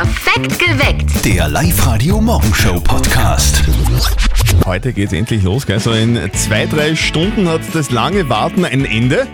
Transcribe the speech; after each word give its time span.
Perfekt 0.00 0.60
geweckt. 0.60 1.24
Der 1.24 1.48
Live-Radio 1.48 2.20
Morgenshow 2.20 2.80
Podcast. 2.80 3.64
Heute 4.64 4.92
geht's 4.92 5.12
endlich 5.12 5.42
los, 5.42 5.66
gell? 5.66 5.80
So 5.80 5.90
in 5.90 6.16
zwei, 6.34 6.66
drei 6.66 6.94
Stunden 6.94 7.48
hat 7.48 7.62
das 7.72 7.90
lange 7.90 8.28
Warten 8.28 8.64
ein 8.64 8.84
Ende. 8.84 9.26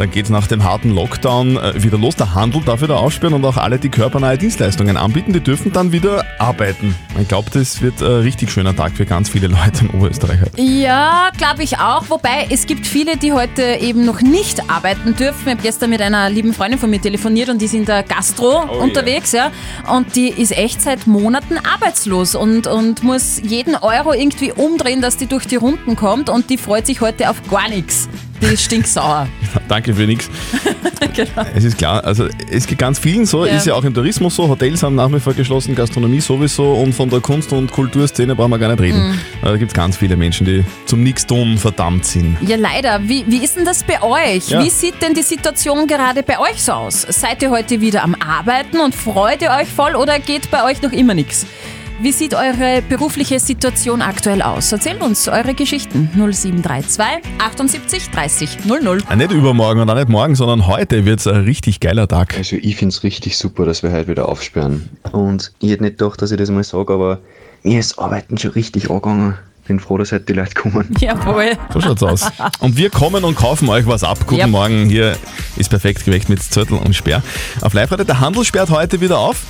Dann 0.00 0.10
geht's 0.10 0.30
nach 0.30 0.46
dem 0.46 0.64
harten 0.64 0.94
Lockdown 0.94 1.58
äh, 1.58 1.82
wieder 1.82 1.98
los. 1.98 2.16
Der 2.16 2.34
Handel 2.34 2.62
darf 2.64 2.80
wieder 2.80 2.98
aufsperren 2.98 3.34
und 3.34 3.44
auch 3.44 3.58
alle, 3.58 3.78
die 3.78 3.90
körpernahe 3.90 4.38
Dienstleistungen 4.38 4.96
anbieten, 4.96 5.34
die 5.34 5.40
dürfen 5.40 5.74
dann 5.74 5.92
wieder 5.92 6.24
arbeiten. 6.38 6.94
Ich 7.20 7.28
glaube, 7.28 7.50
das 7.52 7.82
wird 7.82 8.00
ein 8.00 8.22
richtig 8.22 8.50
schöner 8.50 8.74
Tag 8.74 8.92
für 8.96 9.04
ganz 9.04 9.28
viele 9.28 9.48
Leute 9.48 9.84
in 9.84 9.90
Oberösterreich. 9.90 10.40
heute. 10.40 10.62
Ja, 10.62 11.28
glaube 11.36 11.64
ich 11.64 11.76
auch. 11.80 12.08
Wobei 12.08 12.46
es 12.48 12.64
gibt 12.64 12.86
viele, 12.86 13.18
die 13.18 13.34
heute 13.34 13.62
eben 13.62 14.06
noch 14.06 14.22
nicht 14.22 14.70
arbeiten 14.70 15.16
dürfen. 15.16 15.42
Ich 15.44 15.52
habe 15.52 15.62
gestern 15.62 15.90
mit 15.90 16.00
einer 16.00 16.30
lieben 16.30 16.54
Freundin 16.54 16.78
von 16.78 16.88
mir 16.88 17.02
telefoniert 17.02 17.50
und 17.50 17.60
die 17.60 17.66
ist 17.66 17.74
in 17.74 17.84
der 17.84 18.02
Gastro 18.02 18.64
Oh 18.72 18.82
unterwegs, 18.82 19.32
ja. 19.32 19.50
Und 19.94 20.16
die 20.16 20.30
ist 20.30 20.56
echt 20.56 20.80
seit 20.80 21.06
Monaten 21.06 21.58
arbeitslos 21.58 22.34
und, 22.34 22.66
und 22.66 23.02
muss 23.02 23.38
jeden 23.42 23.74
Euro 23.76 24.14
irgendwie 24.14 24.52
umdrehen, 24.52 25.02
dass 25.02 25.18
die 25.18 25.26
durch 25.26 25.46
die 25.46 25.56
Runden 25.56 25.94
kommt. 25.94 26.30
Und 26.30 26.48
die 26.48 26.56
freut 26.56 26.86
sich 26.86 27.02
heute 27.02 27.28
auf 27.28 27.42
gar 27.50 27.68
nichts. 27.68 28.08
Die 28.40 28.46
ist 28.46 28.62
stinksauer. 28.62 29.28
Danke 29.68 29.94
für 29.94 30.06
nichts. 30.06 30.30
genau. 31.14 31.46
Es 31.54 31.64
ist 31.64 31.76
klar, 31.78 32.04
also 32.04 32.26
es 32.50 32.66
geht 32.66 32.78
ganz 32.78 32.98
vielen 32.98 33.26
so, 33.26 33.44
Ja. 33.44 33.56
ist 33.56 33.66
ja 33.66 33.74
auch 33.74 33.84
im 33.84 33.92
Tourismus 33.94 34.36
so, 34.36 34.48
Hotels 34.48 34.82
haben 34.82 34.94
nach 34.94 35.12
wie 35.12 35.20
vor 35.20 35.34
geschlossen, 35.34 35.74
Gastronomie 35.74 36.20
sowieso 36.20 36.72
und 36.72 36.94
von 36.94 37.10
der 37.10 37.20
Kunst- 37.20 37.52
und 37.52 37.70
Kulturszene 37.70 38.34
brauchen 38.34 38.50
wir 38.50 38.58
gar 38.58 38.68
nicht 38.70 38.80
reden. 38.80 39.10
Mhm. 39.10 39.20
Da 39.42 39.56
gibt 39.56 39.72
es 39.72 39.74
ganz 39.74 39.96
viele 39.96 40.16
Menschen, 40.16 40.46
die 40.46 40.64
zum 40.86 41.02
Nichtstun 41.02 41.58
verdammt 41.58 42.04
sind. 42.04 42.36
Ja, 42.40 42.56
leider. 42.56 43.00
Wie, 43.08 43.24
wie 43.28 43.44
ist 43.44 43.56
denn 43.56 43.64
das 43.64 43.84
bei 43.84 44.00
euch? 44.02 44.48
Ja. 44.48 44.62
Wie 44.64 44.70
sieht 44.70 45.02
denn 45.02 45.14
die 45.14 45.22
Situation 45.22 45.86
gerade 45.86 46.22
bei 46.22 46.38
euch 46.38 46.62
so 46.62 46.72
aus? 46.72 47.02
Seid 47.08 47.42
ihr 47.42 47.50
heute 47.50 47.80
wieder 47.80 48.02
am 48.02 48.14
Arbeiten 48.14 48.80
und 48.80 48.94
freut 48.94 49.42
ihr 49.42 49.50
euch 49.50 49.68
voll 49.68 49.94
oder 49.94 50.18
geht 50.18 50.50
bei 50.50 50.64
euch 50.64 50.80
noch 50.82 50.92
immer 50.92 51.14
nichts? 51.14 51.46
Wie 52.02 52.12
sieht 52.12 52.32
eure 52.32 52.80
berufliche 52.88 53.38
Situation 53.38 54.00
aktuell 54.00 54.40
aus? 54.40 54.72
Erzählt 54.72 55.02
uns 55.02 55.28
eure 55.28 55.52
Geschichten. 55.52 56.08
0732 56.14 57.30
78 57.38 58.10
30 58.10 58.64
00. 58.64 59.02
Äh, 59.10 59.16
Nicht 59.16 59.32
übermorgen 59.32 59.80
und 59.80 59.90
auch 59.90 59.94
nicht 59.94 60.08
morgen, 60.08 60.34
sondern 60.34 60.66
heute 60.66 61.04
wird 61.04 61.20
es 61.20 61.26
ein 61.26 61.44
richtig 61.44 61.78
geiler 61.78 62.08
Tag. 62.08 62.38
Also 62.38 62.56
ich 62.56 62.76
finde 62.76 62.94
es 62.94 63.02
richtig 63.02 63.36
super, 63.36 63.66
dass 63.66 63.82
wir 63.82 63.92
heute 63.92 64.08
wieder 64.08 64.30
aufsperren. 64.30 64.88
Und 65.12 65.52
ich 65.60 65.72
hätte 65.72 65.82
nicht 65.82 65.98
gedacht, 65.98 66.22
dass 66.22 66.30
ich 66.30 66.38
das 66.38 66.50
mal 66.50 66.64
sage, 66.64 66.90
aber 66.94 67.18
mir 67.64 67.78
ist 67.78 67.98
Arbeiten 67.98 68.38
schon 68.38 68.52
richtig 68.52 68.88
angegangen. 68.88 69.34
Bin 69.66 69.78
froh, 69.78 69.98
dass 69.98 70.10
heute 70.10 70.24
die 70.24 70.32
Leute 70.32 70.54
kommen. 70.54 70.88
Jawohl. 71.00 71.52
So 71.74 71.82
schaut's 71.82 72.02
aus. 72.02 72.32
Und 72.60 72.78
wir 72.78 72.88
kommen 72.88 73.24
und 73.24 73.36
kaufen 73.36 73.68
euch 73.68 73.86
was 73.86 74.04
ab. 74.04 74.20
Guten 74.26 74.40
Ja. 74.40 74.46
Morgen, 74.46 74.88
hier 74.88 75.18
ist 75.56 75.68
perfekt 75.68 76.06
geweckt 76.06 76.30
mit 76.30 76.42
Zettel 76.42 76.78
und 76.78 76.96
Sperr. 76.96 77.22
Auf 77.60 77.74
live 77.74 77.94
der 77.94 78.20
Handel 78.20 78.46
sperrt 78.46 78.70
heute 78.70 79.02
wieder 79.02 79.18
auf. 79.18 79.42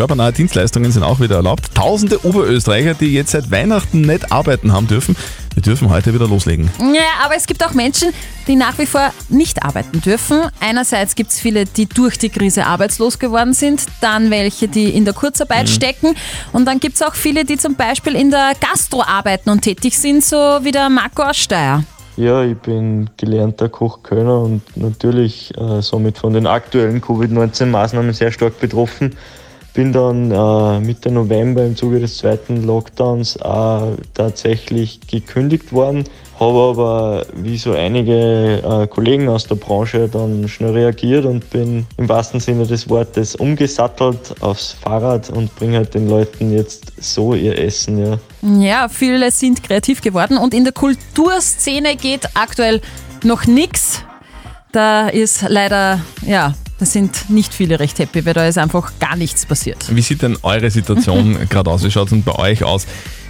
Körpernahe 0.00 0.32
Dienstleistungen 0.32 0.90
sind 0.92 1.02
auch 1.02 1.20
wieder 1.20 1.36
erlaubt. 1.36 1.74
Tausende 1.74 2.24
Oberösterreicher, 2.24 2.94
die 2.94 3.12
jetzt 3.12 3.32
seit 3.32 3.50
Weihnachten 3.50 4.00
nicht 4.00 4.32
arbeiten 4.32 4.72
haben 4.72 4.86
dürfen, 4.86 5.14
wir 5.52 5.62
dürfen 5.62 5.90
heute 5.90 6.14
wieder 6.14 6.26
loslegen. 6.26 6.70
Ja, 6.78 7.22
aber 7.22 7.36
es 7.36 7.46
gibt 7.46 7.62
auch 7.62 7.74
Menschen, 7.74 8.08
die 8.48 8.56
nach 8.56 8.78
wie 8.78 8.86
vor 8.86 9.12
nicht 9.28 9.62
arbeiten 9.62 10.00
dürfen. 10.00 10.40
Einerseits 10.58 11.16
gibt 11.16 11.32
es 11.32 11.38
viele, 11.38 11.66
die 11.66 11.84
durch 11.84 12.16
die 12.16 12.30
Krise 12.30 12.64
arbeitslos 12.64 13.18
geworden 13.18 13.52
sind, 13.52 13.84
dann 14.00 14.30
welche, 14.30 14.68
die 14.68 14.88
in 14.88 15.04
der 15.04 15.12
Kurzarbeit 15.12 15.68
stecken 15.68 16.16
und 16.54 16.64
dann 16.64 16.80
gibt 16.80 16.94
es 16.94 17.02
auch 17.02 17.14
viele, 17.14 17.44
die 17.44 17.58
zum 17.58 17.74
Beispiel 17.74 18.14
in 18.16 18.30
der 18.30 18.52
Gastro 18.58 19.02
arbeiten 19.02 19.50
und 19.50 19.60
tätig 19.60 19.98
sind, 19.98 20.24
so 20.24 20.36
wie 20.62 20.72
der 20.72 20.88
Marco 20.88 21.24
aus 21.24 21.36
Steyr. 21.36 21.84
Ja, 22.16 22.42
ich 22.42 22.56
bin 22.56 23.10
gelernter 23.18 23.68
Kochkönner 23.68 24.40
und 24.40 24.62
natürlich 24.76 25.52
äh, 25.58 25.82
somit 25.82 26.16
von 26.16 26.32
den 26.32 26.46
aktuellen 26.46 27.02
Covid-19-Maßnahmen 27.02 28.14
sehr 28.14 28.32
stark 28.32 28.58
betroffen. 28.60 29.14
Bin 29.72 29.92
dann 29.92 30.30
äh, 30.32 30.80
Mitte 30.80 31.10
November 31.10 31.64
im 31.64 31.76
Zuge 31.76 32.00
des 32.00 32.18
zweiten 32.18 32.64
Lockdowns 32.64 33.36
äh, 33.36 33.96
tatsächlich 34.14 35.00
gekündigt 35.06 35.72
worden, 35.72 36.04
habe 36.40 36.58
aber 36.58 37.26
wie 37.36 37.56
so 37.56 37.72
einige 37.72 38.62
äh, 38.62 38.86
Kollegen 38.88 39.28
aus 39.28 39.46
der 39.46 39.54
Branche 39.54 40.08
dann 40.08 40.48
schnell 40.48 40.72
reagiert 40.72 41.24
und 41.24 41.48
bin 41.50 41.86
im 41.98 42.08
wahrsten 42.08 42.40
Sinne 42.40 42.66
des 42.66 42.88
Wortes 42.88 43.36
umgesattelt 43.36 44.34
aufs 44.40 44.72
Fahrrad 44.72 45.30
und 45.30 45.54
bringe 45.54 45.76
halt 45.76 45.94
den 45.94 46.08
Leuten 46.08 46.52
jetzt 46.52 46.92
so 46.98 47.34
ihr 47.34 47.56
Essen. 47.56 47.98
Ja. 47.98 48.18
Ja, 48.58 48.88
viele 48.88 49.30
sind 49.30 49.62
kreativ 49.62 50.00
geworden 50.00 50.36
und 50.36 50.52
in 50.52 50.64
der 50.64 50.72
Kulturszene 50.72 51.94
geht 51.96 52.28
aktuell 52.34 52.80
noch 53.22 53.46
nichts. 53.46 54.02
Da 54.72 55.08
ist 55.08 55.44
leider, 55.48 56.00
ja, 56.22 56.54
da 56.80 56.86
sind 56.86 57.28
nicht 57.28 57.52
viele 57.52 57.78
recht 57.78 57.98
happy, 57.98 58.24
weil 58.24 58.32
da 58.32 58.46
ist 58.46 58.56
einfach 58.56 58.92
gar 58.98 59.14
nichts 59.14 59.44
passiert. 59.44 59.94
Wie 59.94 60.00
sieht 60.00 60.22
denn 60.22 60.38
eure 60.42 60.70
Situation 60.70 61.38
gerade 61.50 61.70
aus? 61.70 61.84
Wie 61.84 61.90
schaut 61.90 62.06
es 62.06 62.10
denn 62.10 62.22
bei 62.22 62.34
euch 62.36 62.64
aus? 62.64 62.86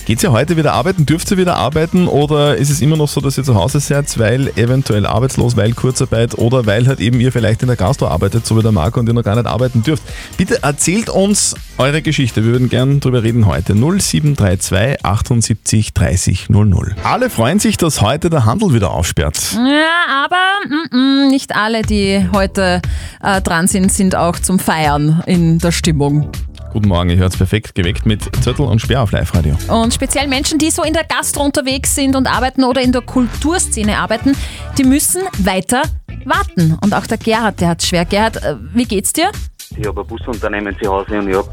Geht's 0.06 0.22
ihr 0.22 0.32
heute 0.32 0.56
wieder 0.56 0.72
arbeiten? 0.72 1.06
Dürft 1.06 1.30
ihr 1.30 1.36
wieder 1.36 1.56
arbeiten? 1.56 2.08
Oder 2.08 2.56
ist 2.56 2.70
es 2.70 2.80
immer 2.80 2.96
noch 2.96 3.08
so, 3.08 3.20
dass 3.20 3.38
ihr 3.38 3.44
zu 3.44 3.54
Hause 3.54 3.80
seid, 3.80 4.18
weil 4.18 4.48
eventuell 4.56 5.06
arbeitslos, 5.06 5.56
weil 5.56 5.72
Kurzarbeit 5.72 6.36
oder 6.36 6.66
weil 6.66 6.86
halt 6.88 7.00
eben 7.00 7.20
ihr 7.20 7.30
vielleicht 7.32 7.62
in 7.62 7.68
der 7.68 7.76
Gastro 7.76 8.08
arbeitet, 8.08 8.46
so 8.46 8.56
wie 8.56 8.62
der 8.62 8.72
Marco 8.72 8.98
und 8.98 9.08
ihr 9.08 9.12
noch 9.12 9.22
gar 9.22 9.36
nicht 9.36 9.46
arbeiten 9.46 9.82
dürft? 9.82 10.02
Bitte 10.36 10.62
erzählt 10.62 11.10
uns 11.10 11.54
eure 11.78 12.02
Geschichte. 12.02 12.44
Wir 12.44 12.52
würden 12.52 12.68
gern 12.68 13.00
drüber 13.00 13.22
reden 13.22 13.46
heute. 13.46 13.74
0732 13.74 15.04
78 15.04 15.94
30 15.94 16.50
00. 16.50 16.96
Alle 17.04 17.30
freuen 17.30 17.58
sich, 17.58 17.76
dass 17.76 18.00
heute 18.00 18.30
der 18.30 18.46
Handel 18.46 18.74
wieder 18.74 18.90
aufsperrt. 18.90 19.38
Ja, 19.54 20.24
aber 20.24 20.36
mm, 20.68 20.96
mm, 20.96 21.28
nicht 21.28 21.54
alle, 21.54 21.82
die 21.82 22.26
heute 22.32 22.80
äh, 23.22 23.40
dran 23.42 23.68
sind, 23.68 23.92
sind 23.92 24.16
auch 24.16 24.38
zum 24.38 24.58
Feiern 24.58 25.22
in 25.26 25.58
der 25.58 25.72
Stimmung. 25.72 26.30
Guten 26.72 26.86
Morgen, 26.86 27.10
ihr 27.10 27.16
hört's 27.16 27.36
perfekt 27.36 27.74
geweckt 27.74 28.06
mit 28.06 28.22
Zettel 28.44 28.64
und 28.64 28.80
Sperr 28.80 29.02
auf 29.02 29.10
Live-Radio. 29.10 29.56
Und 29.68 29.92
speziell 29.92 30.28
Menschen, 30.28 30.56
die 30.56 30.70
so 30.70 30.84
in 30.84 30.92
der 30.92 31.02
Gastro 31.02 31.42
unterwegs 31.42 31.96
sind 31.96 32.14
und 32.14 32.28
arbeiten 32.28 32.62
oder 32.62 32.80
in 32.80 32.92
der 32.92 33.02
Kulturszene 33.02 33.98
arbeiten, 33.98 34.36
die 34.78 34.84
müssen 34.84 35.22
weiter 35.38 35.82
warten. 36.24 36.78
Und 36.80 36.94
auch 36.94 37.06
der 37.08 37.18
Gerhard, 37.18 37.60
der 37.60 37.70
hat 37.70 37.82
schwer. 37.82 38.04
Gerhard, 38.04 38.36
äh, 38.44 38.54
wie 38.72 38.84
geht's 38.84 39.12
dir? 39.12 39.32
Ich 39.76 39.84
habe 39.84 40.00
ein 40.00 40.06
Busunternehmen 40.06 40.76
zu 40.80 40.88
Hause 40.92 41.18
und 41.18 41.28
ich 41.28 41.36
habe 41.36 41.48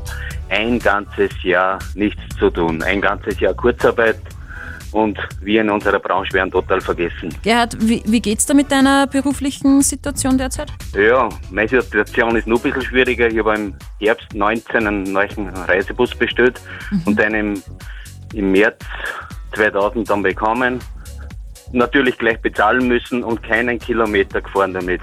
ein 0.50 0.78
ganzes 0.78 1.32
Jahr 1.42 1.80
nichts 1.96 2.22
zu 2.38 2.52
tun. 2.52 2.84
Ein 2.84 3.02
ganzes 3.02 3.40
Jahr 3.40 3.56
Kurzarbeit 3.56 4.18
und 4.92 5.18
wir 5.42 5.62
in 5.62 5.70
unserer 5.70 6.00
Branche 6.00 6.34
werden 6.34 6.52
total 6.52 6.82
vergessen. 6.82 7.30
Gerhard, 7.44 7.78
wie, 7.80 8.02
wie 8.06 8.22
geht's 8.22 8.46
da 8.46 8.54
mit 8.54 8.72
deiner 8.72 9.08
beruflichen 9.08 9.82
Situation 9.82 10.38
derzeit? 10.38 10.72
Ja, 10.94 11.30
meine 11.52 11.68
Situation 11.68 12.36
ist 12.36 12.48
noch 12.48 12.58
ein 12.58 12.72
bisschen 12.72 12.90
schwieriger. 12.90 13.28
Ich 13.28 13.40
habe 13.40 13.56
im 13.56 13.76
Herbst 14.00 14.34
19 14.34 14.88
einen 14.88 15.04
neuen 15.04 15.50
Reisebus 15.50 16.16
bestellt 16.16 16.62
und 17.06 17.20
einen 17.20 17.56
im, 17.56 17.64
im 18.34 18.52
März 18.52 18.84
2000 19.56 20.10
dann 20.10 20.24
bekommen. 20.24 20.80
Natürlich 21.72 22.18
gleich 22.18 22.40
bezahlen 22.40 22.88
müssen 22.88 23.24
und 23.24 23.44
keinen 23.44 23.78
Kilometer 23.78 24.42
gefahren 24.42 24.74
damit. 24.74 25.02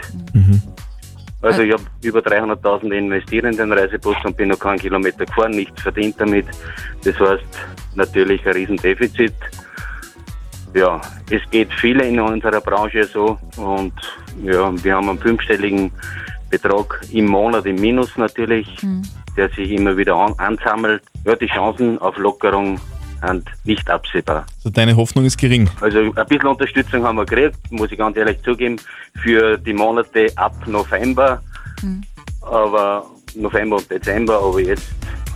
Also 1.45 1.61
ich 1.61 1.73
habe 1.73 1.83
über 2.03 2.21
300.000 2.21 2.91
investiert 2.91 3.45
in 3.45 3.57
den 3.57 3.71
Reisebus 3.71 4.17
und 4.25 4.35
bin 4.35 4.49
noch 4.49 4.59
keinen 4.59 4.79
Kilometer 4.79 5.27
gefahren, 5.27 5.51
nichts 5.51 5.83
verdient 5.83 6.19
damit. 6.19 6.47
Das 7.05 7.21
heißt 7.21 7.45
natürlich 7.97 8.47
ein 8.47 8.55
Riesendefizit. 8.55 9.35
Ja, 10.75 11.01
es 11.31 11.41
geht 11.51 11.73
viele 11.73 12.05
in 12.05 12.19
unserer 12.19 12.61
Branche 12.61 13.05
so 13.05 13.39
und 13.57 13.93
ja, 14.43 14.73
wir 14.85 14.97
haben 14.97 15.09
einen 15.09 15.21
fünfstelligen 15.21 15.93
Betrag 16.51 17.01
im 17.13 17.27
Monat 17.27 17.65
im 17.67 17.77
Minus 17.77 18.17
natürlich, 18.17 18.67
der 19.37 19.49
sich 19.51 19.71
immer 19.71 19.97
wieder 19.97 20.17
an, 20.17 20.35
ansammelt. 20.39 21.03
Ja, 21.25 21.37
die 21.37 21.47
Chancen 21.47 21.99
auf 21.99 22.17
Lockerung 22.19 22.81
sind 23.25 23.49
nicht 23.65 23.89
absehbar. 23.89 24.47
Also 24.57 24.71
deine 24.71 24.97
Hoffnung 24.97 25.25
ist 25.25 25.39
gering. 25.39 25.71
Also 25.81 25.99
ein 25.99 26.27
bisschen 26.27 26.49
Unterstützung 26.49 27.05
haben 27.05 27.17
wir 27.17 27.25
gekriegt, 27.25 27.57
muss 27.71 27.93
ich 27.93 27.99
ganz 27.99 28.17
ehrlich 28.17 28.43
zugeben, 28.43 28.77
für 29.23 29.57
die 29.57 29.73
Monate 29.73 30.27
ab 30.37 30.55
November. 30.67 31.41
Aber 32.43 33.07
November 33.37 33.77
und 33.77 33.91
Dezember, 33.91 34.39
aber 34.43 34.61
jetzt 34.61 34.93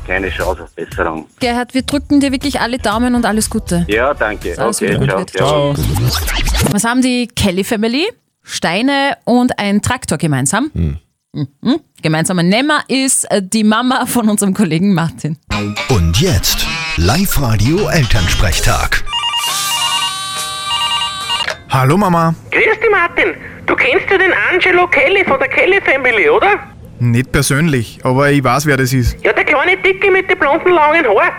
keine 0.09 0.31
Chance 0.31 0.63
auf 0.65 0.71
Besserung. 0.75 1.27
Gerhard, 1.39 1.75
wir 1.75 1.83
drücken 1.83 2.19
dir 2.19 2.33
wirklich 2.33 2.61
alle 2.61 2.79
Daumen 2.79 3.15
und 3.15 3.25
alles 3.27 3.49
Gute. 3.49 3.85
Ja, 3.89 4.15
danke. 4.15 4.59
Alles 4.59 4.83
Okay, 4.83 4.99
ciao. 5.07 5.25
ciao. 5.27 5.75
Ciao. 5.75 5.85
Was 6.73 6.85
haben 6.85 7.03
die 7.03 7.29
Kelly 7.29 7.63
Family? 7.63 8.09
Steine 8.43 9.17
und 9.25 9.59
ein 9.59 9.83
Traktor 9.83 10.17
gemeinsam. 10.19 10.71
Mhm. 10.73 10.99
Gemeinsamer 12.03 12.43
Nenner 12.43 12.81
ist 12.89 13.31
äh, 13.31 13.43
die 13.45 13.63
Mama 13.63 14.07
von 14.07 14.29
unserem 14.31 14.55
Kollegen 14.55 14.95
Martin. 14.95 15.37
Und 15.91 16.19
jetzt 16.21 16.67
Live-Radio 16.97 17.89
Elternsprechtag. 17.89 19.05
Hallo 21.69 21.99
Mama. 21.99 22.35
Grüß 22.51 22.63
dich, 22.81 22.91
Martin. 22.91 23.35
Du 23.67 23.77
kennst 23.77 24.09
ja 24.11 24.17
den 24.17 24.33
Angelo 24.51 24.87
Kelly 24.89 25.23
von 25.27 25.39
der 25.39 25.49
Kelly 25.49 25.81
Family, 25.83 26.31
oder? 26.31 26.59
Nicht 27.01 27.31
persönlich, 27.31 28.01
aber 28.03 28.31
ich 28.31 28.43
weiß, 28.43 28.67
wer 28.67 28.77
das 28.77 28.93
ist. 28.93 29.17
Ja, 29.25 29.33
der 29.33 29.45
kleine 29.45 29.77
Dicke 29.77 30.11
mit 30.11 30.29
den 30.29 30.39
blonden 30.39 30.73
langen 30.73 31.05
Haaren. 31.07 31.33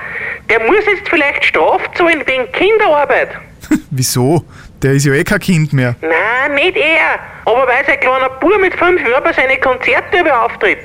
Der 0.49 0.59
muss 0.61 0.85
jetzt 0.85 1.09
vielleicht 1.09 1.43
Straf 1.45 1.81
zahlen 1.95 2.23
wegen 2.25 2.51
Kinderarbeit. 2.53 3.29
Wieso? 3.91 4.45
Der 4.81 4.93
ist 4.93 5.05
ja 5.05 5.13
eh 5.13 5.23
kein 5.23 5.39
Kind 5.39 5.73
mehr. 5.73 5.95
Nein, 6.01 6.55
nicht 6.55 6.77
er. 6.77 7.19
Aber 7.45 7.67
weil 7.67 7.85
sein 7.85 7.99
kleiner 7.99 8.29
Bub 8.29 8.59
mit 8.61 8.73
fünf 8.75 9.01
Jahren 9.05 9.23
bei 9.23 9.33
seinen 9.33 9.59
Konzerten 9.59 10.23
beauftritt. 10.23 10.79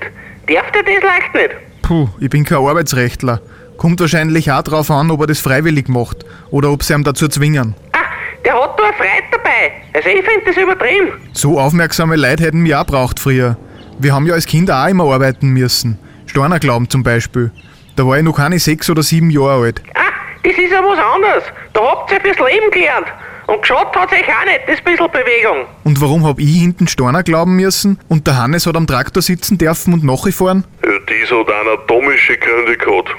Darf 0.46 0.70
der 0.72 0.82
das 0.82 1.02
leicht 1.02 1.34
nicht? 1.34 1.82
Puh, 1.82 2.08
ich 2.18 2.30
bin 2.30 2.44
kein 2.44 2.58
Arbeitsrechtler. 2.58 3.40
Kommt 3.76 4.00
wahrscheinlich 4.00 4.50
auch 4.50 4.62
drauf 4.62 4.90
an, 4.90 5.10
ob 5.10 5.20
er 5.20 5.26
das 5.28 5.40
freiwillig 5.40 5.88
macht 5.88 6.24
oder 6.50 6.70
ob 6.70 6.82
sie 6.82 6.94
ihm 6.94 7.04
dazu 7.04 7.28
zwingen. 7.28 7.74
Ah, 7.92 7.98
der 8.44 8.54
hat 8.54 8.78
da 8.78 8.84
eine 8.84 8.94
Freude 8.94 9.24
dabei. 9.30 9.72
Also 9.92 10.08
ich 10.08 10.24
finde 10.24 10.46
das 10.46 10.56
übertrieben. 10.56 11.12
So 11.32 11.58
aufmerksame 11.60 12.16
Leute 12.16 12.42
hätten 12.44 12.64
wir 12.64 12.80
auch 12.80 12.86
braucht 12.86 13.20
früher. 13.20 13.56
Wir 13.98 14.12
haben 14.12 14.26
ja 14.26 14.34
als 14.34 14.46
Kinder 14.46 14.82
auch 14.82 14.88
immer 14.88 15.04
arbeiten 15.04 15.50
müssen. 15.50 15.98
Steiner-Glauben 16.26 16.90
zum 16.90 17.02
Beispiel. 17.02 17.50
Da 17.96 18.06
war 18.06 18.18
ich 18.18 18.24
noch 18.24 18.36
keine 18.36 18.58
sechs 18.58 18.90
oder 18.90 19.02
sieben 19.02 19.30
Jahre 19.30 19.64
alt. 19.64 19.82
Ah, 19.94 20.12
das 20.42 20.52
ist 20.52 20.72
ja 20.72 20.82
was 20.82 20.98
anderes. 20.98 21.44
Da 21.72 21.80
habt 21.80 22.10
ihr 22.10 22.20
fürs 22.20 22.50
Leben 22.50 22.70
gelernt. 22.72 23.06
Und 23.46 23.60
geschaut 23.60 23.94
hat 23.94 24.10
euch 24.10 24.22
auch 24.22 24.44
nicht, 24.46 24.60
das 24.66 24.80
bisschen 24.80 25.10
Bewegung. 25.10 25.66
Und 25.84 26.00
warum 26.00 26.26
hab 26.26 26.38
ich 26.38 26.48
hinten 26.48 26.88
Steiner 26.88 27.22
glauben 27.22 27.56
müssen 27.56 28.00
und 28.08 28.26
der 28.26 28.38
Hannes 28.38 28.66
hat 28.66 28.76
am 28.76 28.86
Traktor 28.86 29.22
sitzen 29.22 29.58
dürfen 29.58 29.92
und 29.92 30.02
nachgefahren? 30.02 30.64
Ja, 30.82 30.90
das 30.90 31.30
hat 31.30 31.54
anatomische 31.54 32.36
Gründe 32.38 32.76
gehabt. 32.76 33.14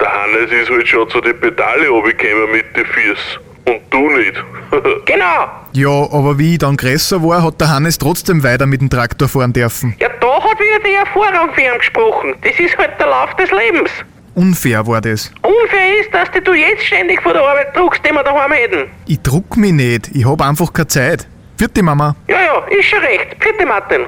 Der 0.00 0.08
Hannes 0.12 0.50
ist 0.50 0.68
halt 0.68 0.88
schon 0.88 1.08
zu 1.08 1.20
den 1.20 1.38
Pedale 1.38 1.88
runtergekommen 1.88 2.52
mit 2.52 2.76
den 2.76 2.84
Füßen. 2.86 3.40
Und 3.66 3.80
du 3.90 4.08
nicht. 4.10 4.34
Genau. 5.04 5.48
Ja, 5.72 5.88
aber 5.88 6.38
wie 6.38 6.52
ich 6.52 6.58
dann 6.58 6.76
größer 6.76 7.22
war, 7.22 7.42
hat 7.42 7.60
der 7.60 7.68
Hannes 7.68 7.98
trotzdem 7.98 8.42
weiter 8.42 8.66
mit 8.66 8.80
dem 8.80 8.88
Traktor 8.88 9.28
fahren 9.28 9.52
dürfen. 9.52 9.94
Ja, 10.00 10.08
da 10.20 10.42
hat 10.42 10.58
wieder 10.58 10.78
die 10.86 10.94
Erfahrung 10.94 11.52
für 11.54 11.60
ihn 11.60 11.78
gesprochen. 11.78 12.34
Das 12.42 12.58
ist 12.58 12.76
halt 12.78 12.98
der 12.98 13.08
Lauf 13.08 13.34
des 13.36 13.50
Lebens. 13.50 13.90
Unfair 14.34 14.86
war 14.86 15.00
das. 15.00 15.30
Unfair 15.42 16.00
ist, 16.00 16.12
dass 16.14 16.30
dich 16.30 16.42
du 16.44 16.54
jetzt 16.54 16.84
ständig 16.84 17.20
vor 17.22 17.34
der 17.34 17.42
Arbeit 17.42 17.76
druckst, 17.76 18.00
die 18.06 18.12
wir 18.12 18.22
daheim 18.22 18.52
hätten. 18.52 18.90
Ich 19.06 19.20
druck 19.20 19.56
mich 19.56 19.72
nicht, 19.72 20.08
ich 20.14 20.24
hab 20.26 20.40
einfach 20.40 20.72
keine 20.72 20.88
Zeit. 20.88 21.26
Vierte 21.58 21.82
Mama. 21.82 22.16
Ja, 22.28 22.36
ja, 22.40 22.76
ist 22.76 22.86
schon 22.86 23.00
recht. 23.00 23.36
Vierte 23.40 23.66
Martin. 23.66 24.06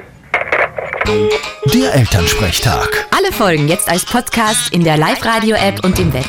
Der 1.73 1.93
Elternsprechtag. 1.93 3.05
Alle 3.15 3.31
Folgen 3.31 3.67
jetzt 3.67 3.87
als 3.89 4.03
Podcast 4.05 4.73
in 4.73 4.83
der 4.83 4.97
Live-Radio-App 4.97 5.83
und 5.83 5.99
im 5.99 6.11
Web. 6.13 6.25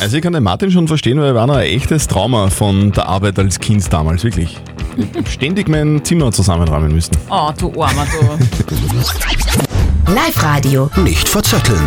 Also 0.00 0.16
ich 0.16 0.22
kann 0.22 0.32
den 0.32 0.42
Martin 0.42 0.70
schon 0.70 0.88
verstehen, 0.88 1.20
weil 1.20 1.28
er 1.28 1.34
war 1.34 1.46
noch 1.46 1.56
ein 1.56 1.66
echtes 1.66 2.08
Trauma 2.08 2.48
von 2.48 2.90
der 2.92 3.06
Arbeit 3.06 3.38
als 3.38 3.60
Kind 3.60 3.92
damals, 3.92 4.24
wirklich. 4.24 4.56
Ständig 5.30 5.68
mein 5.68 6.02
Zimmer 6.04 6.32
zusammenräumen 6.32 6.92
müssen. 6.92 7.16
Oh, 7.28 7.50
du 7.58 7.70
Armer, 7.82 8.06
du. 8.06 10.10
Live-Radio. 10.12 10.90
Nicht 10.96 11.28
verzetteln. 11.28 11.80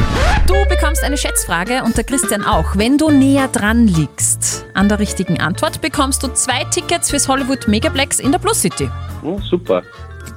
Du 0.47 0.53
bekommst 0.69 1.03
eine 1.03 1.17
Schätzfrage 1.17 1.83
und 1.83 1.97
der 1.97 2.03
Christian 2.03 2.45
auch. 2.45 2.77
Wenn 2.77 2.97
du 2.97 3.09
näher 3.09 3.47
dran 3.47 3.87
liegst 3.87 4.65
an 4.75 4.87
der 4.87 4.99
richtigen 4.99 5.41
Antwort, 5.41 5.81
bekommst 5.81 6.23
du 6.23 6.27
zwei 6.29 6.63
Tickets 6.65 7.09
fürs 7.09 7.27
Hollywood 7.27 7.67
Megaplex 7.67 8.19
in 8.19 8.31
der 8.31 8.39
Plus 8.39 8.61
City. 8.61 8.89
Oh, 9.23 9.39
super. 9.49 9.81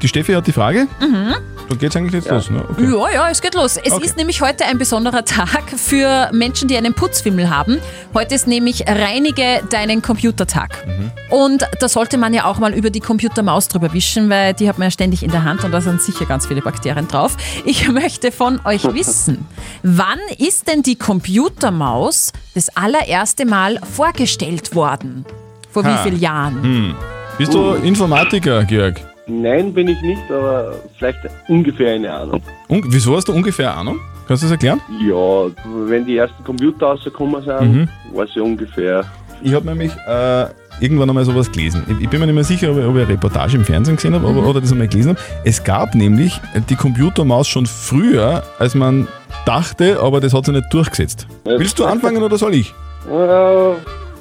Die 0.03 0.09
Steffi 0.09 0.33
hat 0.33 0.47
die 0.47 0.53
Frage. 0.53 0.87
Mhm. 1.01 1.35
Dann 1.69 1.79
geht's 1.79 1.97
eigentlich 1.97 2.13
jetzt 2.23 2.31
los. 2.31 2.49
Ne? 2.51 2.63
Okay. 2.71 2.85
Ja, 2.93 3.11
ja, 3.13 3.31
es 3.31 3.41
geht 3.43 3.55
los. 3.55 3.77
Es 3.77 3.93
Okay. 3.93 4.05
ist 4.05 4.17
nämlich 4.17 4.41
heute 4.41 4.65
ein 4.67 4.79
besonderer 4.79 5.25
Tag 5.25 5.65
für 5.77 6.29
Menschen, 6.33 6.69
die 6.69 6.77
einen 6.77 6.95
Putzfimmel 6.95 7.51
haben. 7.51 7.79
Heute 8.15 8.35
ist 8.37 8.47
nämlich 8.47 8.85
Reinige 8.87 9.63
deinen 9.71 10.01
Computertag. 10.03 10.85
Und 11.31 11.67
da 11.81 11.89
sollte 11.89 12.19
man 12.19 12.33
ja 12.35 12.45
auch 12.45 12.59
mal 12.59 12.73
über 12.73 12.91
die 12.91 13.01
Computermaus 13.01 13.67
drüber 13.69 13.93
wischen, 13.93 14.31
weil 14.31 14.55
die 14.55 14.69
hat 14.69 14.79
man 14.79 14.87
ja 14.87 14.91
ständig 14.93 15.25
in 15.25 15.31
der 15.33 15.43
Hand 15.45 15.65
und 15.65 15.73
da 15.73 15.81
sind 15.81 16.01
sicher 16.03 16.25
ganz 16.27 16.47
viele 16.47 16.61
Bakterien 16.63 17.09
drauf. 17.09 17.37
Ich 17.65 17.89
möchte 17.93 18.31
von 18.31 18.61
euch 18.65 18.85
wissen, 18.95 19.45
wann 19.83 20.21
ist 20.39 20.69
denn 20.69 20.83
die 20.83 20.97
Computermaus 20.97 22.33
das 22.55 22.69
allererste 22.77 23.45
Mal 23.45 23.81
vorgestellt 23.93 24.75
worden? 24.75 25.25
Vor 25.73 25.85
Ha. 25.85 25.91
wie 26.05 26.09
vielen 26.11 26.21
Jahren? 26.21 26.63
Hm. 26.63 26.95
Bist 27.39 27.53
du 27.55 27.73
Informatiker, 27.75 28.63
Georg? 28.65 29.01
Nein, 29.29 29.73
bin 29.75 29.89
ich 29.89 30.01
nicht, 30.03 30.23
aber 30.31 30.75
vielleicht 30.97 31.19
ungefähr 31.49 31.95
eine 31.95 32.13
Ahnung. 32.13 32.41
Un 32.69 32.83
wieso 32.89 33.17
hast 33.17 33.27
du 33.29 33.33
ungefähr 33.33 33.77
Ahnung? 33.77 33.99
Kannst 34.29 34.43
du 34.43 34.47
das 34.47 34.53
erklären? 34.53 34.81
Ja, 35.05 35.51
wenn 35.89 36.07
die 36.07 36.17
ersten 36.17 36.43
Computer 36.45 36.87
rausgekommen 36.87 37.43
sind, 37.43 37.73
Mhm. 37.73 37.89
weiß 38.15 38.31
ich 38.35 38.41
ungefähr. 38.41 39.05
Ich 39.43 39.53
habe 39.53 39.67
nämlich 39.67 39.93
äh, 40.09 40.47
irgendwann 40.81 41.09
einmal 41.11 41.25
sowas 41.25 41.51
gelesen. 41.51 41.83
Ich, 41.89 42.05
ich 42.05 42.09
bin 42.09 42.21
mir 42.21 42.27
nicht 42.27 42.35
mehr 42.37 42.45
sicher, 42.45 42.71
ob 42.71 42.79
ich, 42.79 42.85
ob 42.85 42.95
ich 42.97 43.03
eine 43.03 43.09
Reportage 43.13 43.57
im 43.57 43.65
Fernsehen 43.65 43.97
gesehen 43.97 44.15
habe 44.15 44.27
aber- 44.29 44.47
oder 44.47 44.61
das 44.61 44.71
einmal 44.73 44.89
gelesen 44.89 45.11
habe. 45.11 45.21
Es 45.45 45.63
gab 45.63 45.95
nämlich 45.97 46.41
die 46.71 46.77
Computermaus 46.77 47.49
schon 47.49 47.67
früher, 47.67 48.43
als 48.61 48.75
man 48.77 49.09
dachte, 49.45 50.01
aber 50.01 50.21
das 50.21 50.33
hat 50.35 50.47
sich 50.47 50.55
nicht 50.55 50.73
durchgesetzt. 50.73 51.27
Willst 51.45 51.79
du 51.79 51.85
anfangen 51.85 52.23
oder 52.23 52.39
soll 52.39 52.55
ich? 52.55 52.73
Äh, 53.11 53.73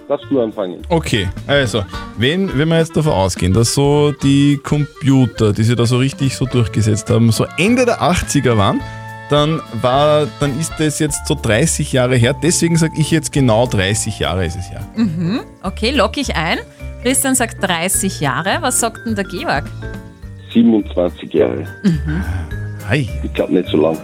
darfst 0.07 0.25
du 0.29 0.41
anfangen. 0.41 0.81
Okay, 0.89 1.27
also, 1.47 1.83
wenn, 2.17 2.57
wenn 2.57 2.67
wir 2.69 2.79
jetzt 2.79 2.95
davon 2.95 3.13
ausgehen, 3.13 3.53
dass 3.53 3.73
so 3.73 4.11
die 4.11 4.59
Computer, 4.63 5.53
die 5.53 5.63
sich 5.63 5.75
da 5.75 5.85
so 5.85 5.97
richtig 5.97 6.35
so 6.35 6.45
durchgesetzt 6.45 7.09
haben, 7.09 7.31
so 7.31 7.45
Ende 7.57 7.85
der 7.85 8.01
80er 8.01 8.57
waren, 8.57 8.81
dann 9.29 9.59
war, 9.81 10.27
dann 10.39 10.59
ist 10.59 10.73
das 10.77 10.99
jetzt 10.99 11.25
so 11.27 11.35
30 11.39 11.91
Jahre 11.91 12.15
her. 12.15 12.35
Deswegen 12.41 12.77
sage 12.77 12.93
ich 12.97 13.09
jetzt 13.11 13.31
genau 13.31 13.65
30 13.65 14.19
Jahre 14.19 14.45
ist 14.45 14.55
es 14.55 14.69
her. 14.69 14.87
Mhm. 14.95 15.41
Okay, 15.63 15.91
lock 15.91 16.17
ich 16.17 16.35
ein. 16.35 16.59
Christian 17.01 17.35
sagt 17.35 17.61
30 17.61 18.19
Jahre. 18.19 18.57
Was 18.61 18.79
sagt 18.79 19.05
denn 19.05 19.15
der 19.15 19.25
Georg? 19.25 19.65
27 20.53 21.33
Jahre. 21.33 21.65
Hi. 22.87 23.09
Ich 23.23 23.33
glaube 23.33 23.53
nicht 23.53 23.69
so 23.69 23.77
lang. 23.77 23.97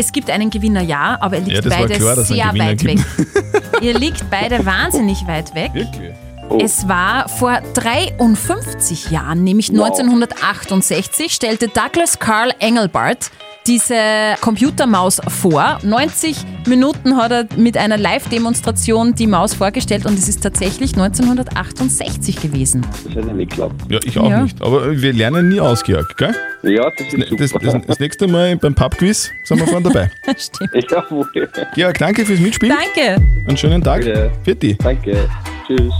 Es 0.00 0.12
gibt 0.12 0.30
einen 0.30 0.48
Gewinner, 0.48 0.80
ja, 0.80 1.18
aber 1.20 1.38
er 1.38 1.42
liegt 1.42 1.64
Ja, 1.64 1.70
beide 1.76 1.94
klar, 1.98 2.14
sehr 2.16 2.46
weit 2.56 2.78
gibt. 2.78 2.84
weg. 2.84 3.82
Ihr 3.82 3.98
liegt 3.98 4.30
beide 4.30 4.64
wahnsinnig 4.64 5.26
weit 5.26 5.52
weg. 5.56 5.74
Wirklich? 5.74 6.12
Oh. 6.48 6.58
Es 6.62 6.86
war 6.86 7.28
vor 7.28 7.60
53 7.74 9.10
Jahren, 9.10 9.42
nämlich 9.42 9.70
1968, 9.70 11.32
stellte 11.34 11.66
Douglas 11.68 12.20
Carl 12.20 12.52
Engelbart 12.60 13.30
diese 13.68 14.34
Computermaus 14.40 15.20
vor. 15.28 15.78
90 15.82 16.36
Minuten 16.66 17.16
hat 17.16 17.30
er 17.30 17.46
mit 17.56 17.76
einer 17.76 17.98
Live-Demonstration 17.98 19.14
die 19.14 19.26
Maus 19.26 19.54
vorgestellt 19.54 20.06
und 20.06 20.18
es 20.18 20.26
ist 20.28 20.42
tatsächlich 20.42 20.94
1968 20.96 22.40
gewesen. 22.40 22.80
Das 23.04 23.14
hätte 23.14 23.28
ich 23.28 23.32
nicht 23.34 23.50
geglaubt. 23.50 23.74
Ja, 23.90 23.98
ich 24.04 24.18
auch 24.18 24.30
Ja. 24.30 24.42
nicht. 24.42 24.60
Aber 24.62 25.00
wir 25.00 25.12
lernen 25.12 25.48
nie 25.50 25.60
aus, 25.60 25.84
Georg, 25.84 26.16
gell? 26.16 26.34
Ja, 26.62 26.90
das 26.96 27.12
ist 27.12 27.40
Das, 27.40 27.50
super. 27.50 27.64
das, 27.72 27.86
das 27.86 28.00
nächste 28.00 28.26
Mal 28.26 28.56
beim 28.56 28.74
Pubquiz 28.74 29.30
sind 29.44 29.60
wir 29.60 29.66
vorne 29.66 29.88
dabei. 29.88 30.10
Stimmt. 30.36 30.90
Jawohl. 30.90 31.28
Georg, 31.74 31.98
danke 31.98 32.24
fürs 32.24 32.40
Mitspielen. 32.40 32.74
Danke. 32.76 33.22
Einen 33.46 33.56
schönen 33.56 33.82
Tag. 33.82 34.02
Bitte. 34.44 34.74
Danke. 34.76 35.28
Tschüss. 35.66 35.92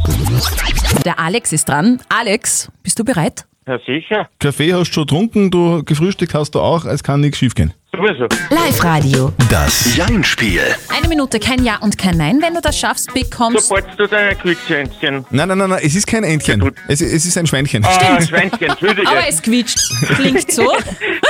Der 1.05 1.19
Alex 1.19 1.53
ist 1.53 1.69
dran. 1.69 2.01
Alex, 2.09 2.69
bist 2.83 2.99
du 2.99 3.05
bereit? 3.05 3.45
Ja, 3.69 3.79
sicher. 3.87 4.29
Kaffee 4.39 4.73
hast 4.73 4.89
du 4.89 4.95
schon 4.95 5.03
getrunken, 5.05 5.51
du 5.51 5.83
gefrühstückt 5.85 6.33
hast 6.33 6.55
du 6.55 6.61
auch, 6.61 6.87
es 6.87 7.03
kann 7.03 7.21
nichts 7.21 7.37
schief 7.39 7.55
gehen. 7.55 7.75
Sowieso. 7.93 8.27
Live-Radio. 8.51 9.33
Das 9.51 9.95
Jein-Spiel. 9.97 10.61
Eine 10.97 11.09
Minute, 11.09 11.39
kein 11.39 11.63
Ja 11.65 11.77
und 11.81 11.99
kein 11.99 12.17
Nein. 12.17 12.39
Wenn 12.41 12.55
du 12.55 12.61
das 12.61 12.79
schaffst, 12.79 13.13
bekommst 13.13 13.69
Sobald 13.69 13.87
du 13.99 14.07
dein 14.07 14.39
Quietschhändchen. 14.39 15.25
Nein, 15.31 15.49
nein, 15.49 15.59
nein, 15.59 15.71
nein, 15.71 15.81
es 15.83 15.95
ist 15.95 16.07
kein 16.07 16.23
Entchen. 16.25 16.71
Es, 16.87 17.01
es 17.01 17.25
ist 17.27 17.37
ein 17.37 17.47
Schweinchen. 17.47 17.85
Ah, 17.85 18.21
Schweinchen, 18.21 18.69
Entschuldige. 18.71 19.09
Aber 19.09 19.27
es 19.29 19.41
quietscht. 19.43 19.79
Klingt 20.17 20.51
so. 20.53 20.71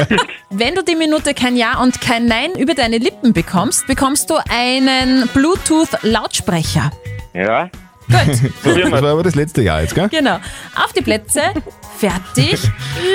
Wenn 0.50 0.74
du 0.74 0.82
die 0.82 0.96
Minute 0.96 1.32
kein 1.34 1.56
Ja 1.56 1.80
und 1.80 2.00
kein 2.00 2.26
Nein 2.26 2.50
über 2.58 2.74
deine 2.74 2.98
Lippen 2.98 3.32
bekommst, 3.32 3.86
bekommst 3.86 4.28
du 4.30 4.34
einen 4.50 5.28
Bluetooth-Lautsprecher. 5.34 6.90
Ja. 7.34 7.70
Gut, 8.08 8.36
So, 8.64 8.74
das 8.90 8.90
war 8.90 9.04
aber 9.04 9.22
das 9.22 9.34
letzte 9.34 9.62
Jahr 9.62 9.82
jetzt, 9.82 9.94
gell? 9.94 10.08
genau. 10.08 10.36
Auf 10.74 10.92
die 10.96 11.02
Plätze, 11.02 11.42
fertig, 11.98 12.60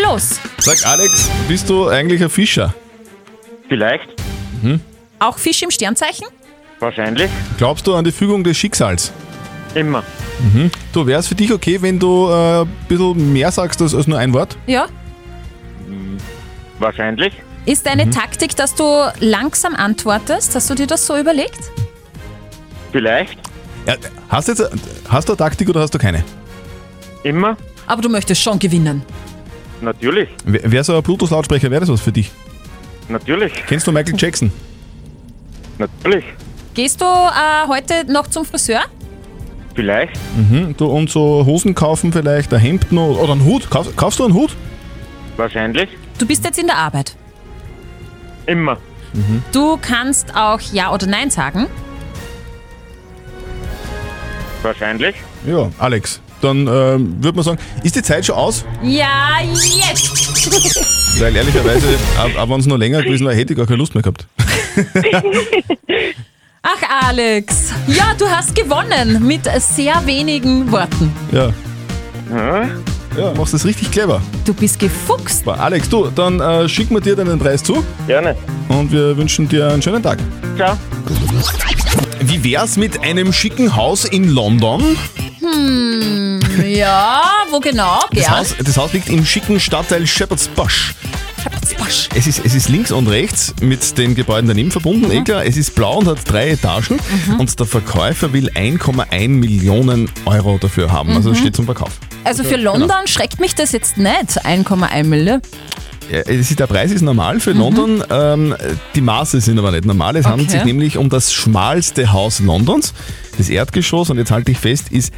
los. 0.03 0.39
Sag 0.59 0.85
Alex, 0.85 1.29
bist 1.47 1.69
du 1.69 1.87
eigentlich 1.87 2.21
ein 2.21 2.29
Fischer? 2.29 2.73
Vielleicht. 3.69 4.09
Auch 5.19 5.37
Fisch 5.37 5.61
im 5.63 5.71
Sternzeichen? 5.71 6.27
Wahrscheinlich. 6.79 7.31
Glaubst 7.57 7.87
du 7.87 7.95
an 7.95 8.03
die 8.03 8.11
Fügung 8.11 8.43
des 8.43 8.57
Schicksals? 8.57 9.13
Immer. 9.73 10.03
Mhm. 10.39 10.69
Du, 10.91 11.07
wäre 11.07 11.21
es 11.21 11.27
für 11.27 11.35
dich 11.35 11.53
okay, 11.53 11.81
wenn 11.81 11.97
du 11.97 12.29
äh, 12.29 12.61
ein 12.61 12.67
bisschen 12.89 13.31
mehr 13.31 13.51
sagst 13.51 13.81
als, 13.81 13.95
als 13.95 14.05
nur 14.05 14.19
ein 14.19 14.33
Wort? 14.33 14.57
Ja. 14.67 14.87
Wahrscheinlich. 16.79 17.33
Ist 17.65 17.85
deine 17.85 18.09
Taktik, 18.09 18.55
dass 18.57 18.75
du 18.75 18.83
langsam 19.19 19.75
antwortest? 19.75 20.53
Hast 20.55 20.69
du 20.69 20.75
dir 20.75 20.87
das 20.87 21.07
so 21.07 21.17
überlegt? 21.17 21.71
Vielleicht. 22.91 23.39
Ja, 23.87 23.95
hast, 24.27 24.49
du 24.49 24.51
jetzt, 24.51 24.69
hast 25.07 25.29
du 25.29 25.33
eine 25.33 25.37
Taktik 25.37 25.69
oder 25.69 25.79
hast 25.79 25.93
du 25.93 25.97
keine? 25.97 26.23
Immer. 27.23 27.55
Aber 27.87 28.01
du 28.01 28.09
möchtest 28.09 28.41
schon 28.41 28.59
gewinnen. 28.59 29.01
Natürlich. 29.81 30.29
Wäre 30.45 30.83
so 30.83 30.95
ein 30.95 31.03
Bluetooth-Lautsprecher, 31.03 31.69
wäre 31.69 31.81
das 31.81 31.89
was 31.89 32.01
für 32.01 32.11
dich? 32.11 32.31
Natürlich. 33.09 33.53
Kennst 33.67 33.85
du 33.85 33.91
Michael 33.91 34.15
Jackson? 34.17 34.51
Natürlich. 35.77 36.23
Gehst 36.73 37.01
du 37.01 37.05
äh, 37.05 37.67
heute 37.67 38.11
noch 38.11 38.27
zum 38.27 38.45
Friseur? 38.45 38.81
Vielleicht. 39.75 40.13
Mhm. 40.37 40.75
Du, 40.77 40.85
und 40.85 41.09
so 41.09 41.45
Hosen 41.45 41.75
kaufen 41.75 42.13
vielleicht, 42.13 42.53
ein 42.53 42.59
Hemd 42.59 42.91
noch, 42.91 43.17
oder 43.19 43.33
einen 43.33 43.43
Hut? 43.43 43.69
Kauf, 43.69 43.95
kaufst 43.95 44.19
du 44.19 44.25
einen 44.25 44.33
Hut? 44.33 44.55
Wahrscheinlich. 45.35 45.89
Du 46.17 46.25
bist 46.27 46.45
jetzt 46.45 46.59
in 46.59 46.67
der 46.67 46.77
Arbeit. 46.77 47.15
Immer. 48.45 48.77
Du 49.51 49.77
kannst 49.77 50.35
auch 50.35 50.59
Ja 50.59 50.91
oder 50.91 51.05
Nein 51.05 51.29
sagen. 51.29 51.67
Wahrscheinlich. 54.63 55.15
Ja, 55.45 55.69
Alex. 55.77 56.21
Dann 56.43 56.67
ähm, 56.67 57.23
würde 57.23 57.35
man 57.37 57.43
sagen, 57.43 57.57
ist 57.83 57.95
die 57.95 58.01
Zeit 58.01 58.25
schon 58.25 58.35
aus? 58.35 58.65
Ja, 58.83 59.39
jetzt! 59.41 60.11
Weil 61.21 61.33
ehrlicherweise, 61.35 61.87
auch, 62.37 62.49
wenn 62.49 62.59
es 62.59 62.65
noch 62.65 62.77
länger 62.77 63.01
gewesen 63.01 63.25
wäre, 63.25 63.35
hätte 63.35 63.53
ich 63.53 63.57
gar 63.57 63.65
keine 63.65 63.77
Lust 63.77 63.95
mehr 63.95 64.01
gehabt. 64.01 64.27
Ach, 66.61 67.07
Alex. 67.07 67.71
Ja, 67.87 68.13
du 68.17 68.25
hast 68.25 68.53
gewonnen 68.53 69.25
mit 69.25 69.43
sehr 69.59 70.05
wenigen 70.05 70.69
Worten. 70.69 71.13
Ja. 71.31 71.53
Ja, 73.17 73.33
machst 73.37 73.53
das 73.53 73.63
richtig 73.63 73.91
clever. 73.91 74.21
Du 74.43 74.53
bist 74.53 74.79
gefuchst. 74.79 75.39
Super. 75.39 75.59
Alex, 75.59 75.87
du, 75.87 76.07
dann 76.07 76.39
äh, 76.41 76.67
schicken 76.67 76.95
wir 76.95 77.01
dir 77.01 77.15
deinen 77.15 77.39
Preis 77.39 77.63
zu 77.63 77.85
Gerne. 78.07 78.35
und 78.69 78.91
wir 78.91 79.15
wünschen 79.15 79.47
dir 79.47 79.69
einen 79.69 79.81
schönen 79.81 80.01
Tag. 80.01 80.17
Ciao. 80.57 80.75
Wie 82.21 82.43
wär's 82.43 82.75
mit 82.75 83.01
einem 83.03 83.31
schicken 83.31 83.75
Haus 83.75 84.05
in 84.05 84.29
London? 84.29 84.97
Hm, 85.41 86.22
ja, 86.65 87.21
wo 87.49 87.59
genau? 87.59 87.99
Das. 88.11 88.29
Haus, 88.29 88.55
das 88.63 88.77
Haus 88.77 88.93
liegt 88.93 89.09
im 89.09 89.25
schicken 89.25 89.59
Stadtteil 89.59 90.05
Shepherd's 90.05 90.47
Bush. 90.47 90.93
Shepherd's 91.41 91.73
Bush. 91.73 92.09
Es 92.15 92.27
ist, 92.27 92.45
es 92.45 92.53
ist 92.53 92.69
links 92.69 92.91
und 92.91 93.07
rechts 93.07 93.53
mit 93.61 93.97
den 93.97 94.15
Gebäuden 94.15 94.47
daneben 94.47 94.71
verbunden, 94.71 95.11
eh 95.11 95.21
klar. 95.23 95.45
Es 95.45 95.57
ist 95.57 95.75
blau 95.75 95.97
und 95.99 96.07
hat 96.07 96.19
drei 96.25 96.51
Etagen 96.51 96.99
und 97.37 97.59
der 97.59 97.65
Verkäufer 97.65 98.33
will 98.33 98.49
1,1 98.49 99.27
Millionen 99.29 100.09
Euro 100.25 100.57
dafür 100.57 100.91
haben. 100.91 101.15
Also 101.15 101.31
es 101.31 101.39
steht 101.39 101.55
zum 101.55 101.65
Verkauf. 101.65 101.91
Also 102.23 102.43
für 102.43 102.55
London 102.55 103.07
schreckt 103.07 103.39
mich 103.39 103.55
das 103.55 103.71
jetzt 103.73 103.97
nicht. 103.97 104.45
1,1 104.45 105.03
Mille. 105.03 105.41
Der 106.11 106.67
Preis 106.67 106.91
ist 106.91 107.01
normal 107.01 107.39
für 107.39 107.51
London, 107.51 108.03
ähm, 108.09 108.55
die 108.95 109.01
Maße 109.01 109.41
sind 109.41 109.57
aber 109.59 109.71
nicht 109.71 109.85
normal. 109.85 110.15
Es 110.15 110.25
handelt 110.25 110.49
Okay. 110.49 110.57
sich 110.59 110.65
nämlich 110.65 110.97
um 110.97 111.09
das 111.09 111.33
schmalste 111.33 112.11
Haus 112.11 112.39
Londons. 112.39 112.93
Das 113.37 113.49
Erdgeschoss, 113.49 114.09
und 114.09 114.17
jetzt 114.17 114.31
halte 114.31 114.51
ich 114.51 114.59
fest, 114.59 114.91
ist 114.91 115.11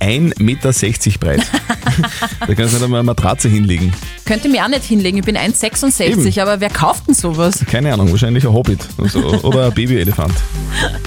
1,60 0.00 0.42
Meter 0.42 0.72
breit. 1.20 1.40
da 2.40 2.54
kannst 2.54 2.58
du 2.58 2.76
nicht 2.76 2.82
einmal 2.82 3.00
eine 3.00 3.06
Matratze 3.06 3.48
hinlegen. 3.48 3.92
Könnte 4.24 4.48
mir 4.48 4.64
auch 4.64 4.68
nicht 4.68 4.84
hinlegen. 4.84 5.18
Ich 5.18 5.24
bin 5.24 5.36
1,66, 5.36 6.00
Eben. 6.02 6.40
aber 6.40 6.60
wer 6.60 6.70
kauft 6.70 7.08
denn 7.08 7.14
sowas? 7.14 7.64
Keine 7.70 7.92
Ahnung, 7.92 8.10
wahrscheinlich 8.10 8.46
ein 8.46 8.52
Hobbit 8.52 8.80
oder 9.42 9.66
ein 9.66 9.74
Babyelefant. 9.74 10.34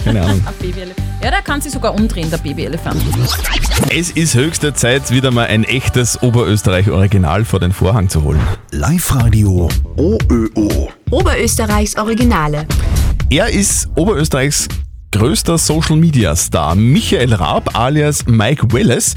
Keine 0.04 0.22
Ahnung. 0.22 0.42
Ein 0.46 0.54
Babyelefant. 0.60 1.11
Ja, 1.24 1.30
der 1.30 1.44
kann 1.44 1.62
sich 1.62 1.72
sogar 1.72 1.94
umdrehen, 1.94 2.32
der 2.32 2.40
Babyelefant. 2.40 3.00
Es 3.92 4.10
ist 4.10 4.34
höchste 4.34 4.74
Zeit, 4.74 5.12
wieder 5.12 5.30
mal 5.30 5.46
ein 5.46 5.64
echtes 5.64 6.22
Oberösterreich-Original 6.24 7.46
vor 7.46 7.60
den 7.60 7.72
Vorhang 7.72 8.10
zu 8.10 8.24
holen. 8.24 8.40
Live-Radio 8.72 9.70
OÖO. 9.98 10.90
Oberösterreichs 11.12 11.96
Originale. 11.96 12.66
Er 13.30 13.50
ist 13.50 13.88
Oberösterreichs 13.96 14.68
größter 15.12 15.60
Social-Media-Star, 15.60 16.74
Michael 16.76 17.34
Raab 17.36 17.78
alias 17.78 18.26
Mike 18.26 18.74
Welles 18.74 19.16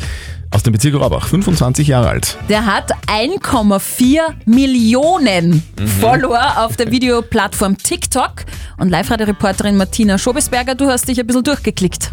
aus 0.55 0.63
dem 0.63 0.73
Bezirk 0.73 0.95
Rabach, 1.01 1.27
25 1.27 1.89
Jahre 1.89 2.09
alt. 2.09 2.37
Der 2.49 2.65
hat 2.65 2.93
1,4 3.09 4.21
Millionen 4.47 5.63
Mhm. 5.79 5.87
Follower 6.01 6.65
auf 6.65 6.77
der 6.77 6.91
Videoplattform 6.93 7.77
TikTok. 7.77 8.45
Und 8.79 8.89
Live-Radio-Reporterin 8.89 9.77
Martina 9.77 10.17
Schobesberger, 10.17 10.75
du 10.77 10.87
hast 10.87 11.09
dich 11.09 11.19
ein 11.19 11.27
bisschen 11.27 11.43
durchgeklickt. 11.45 12.13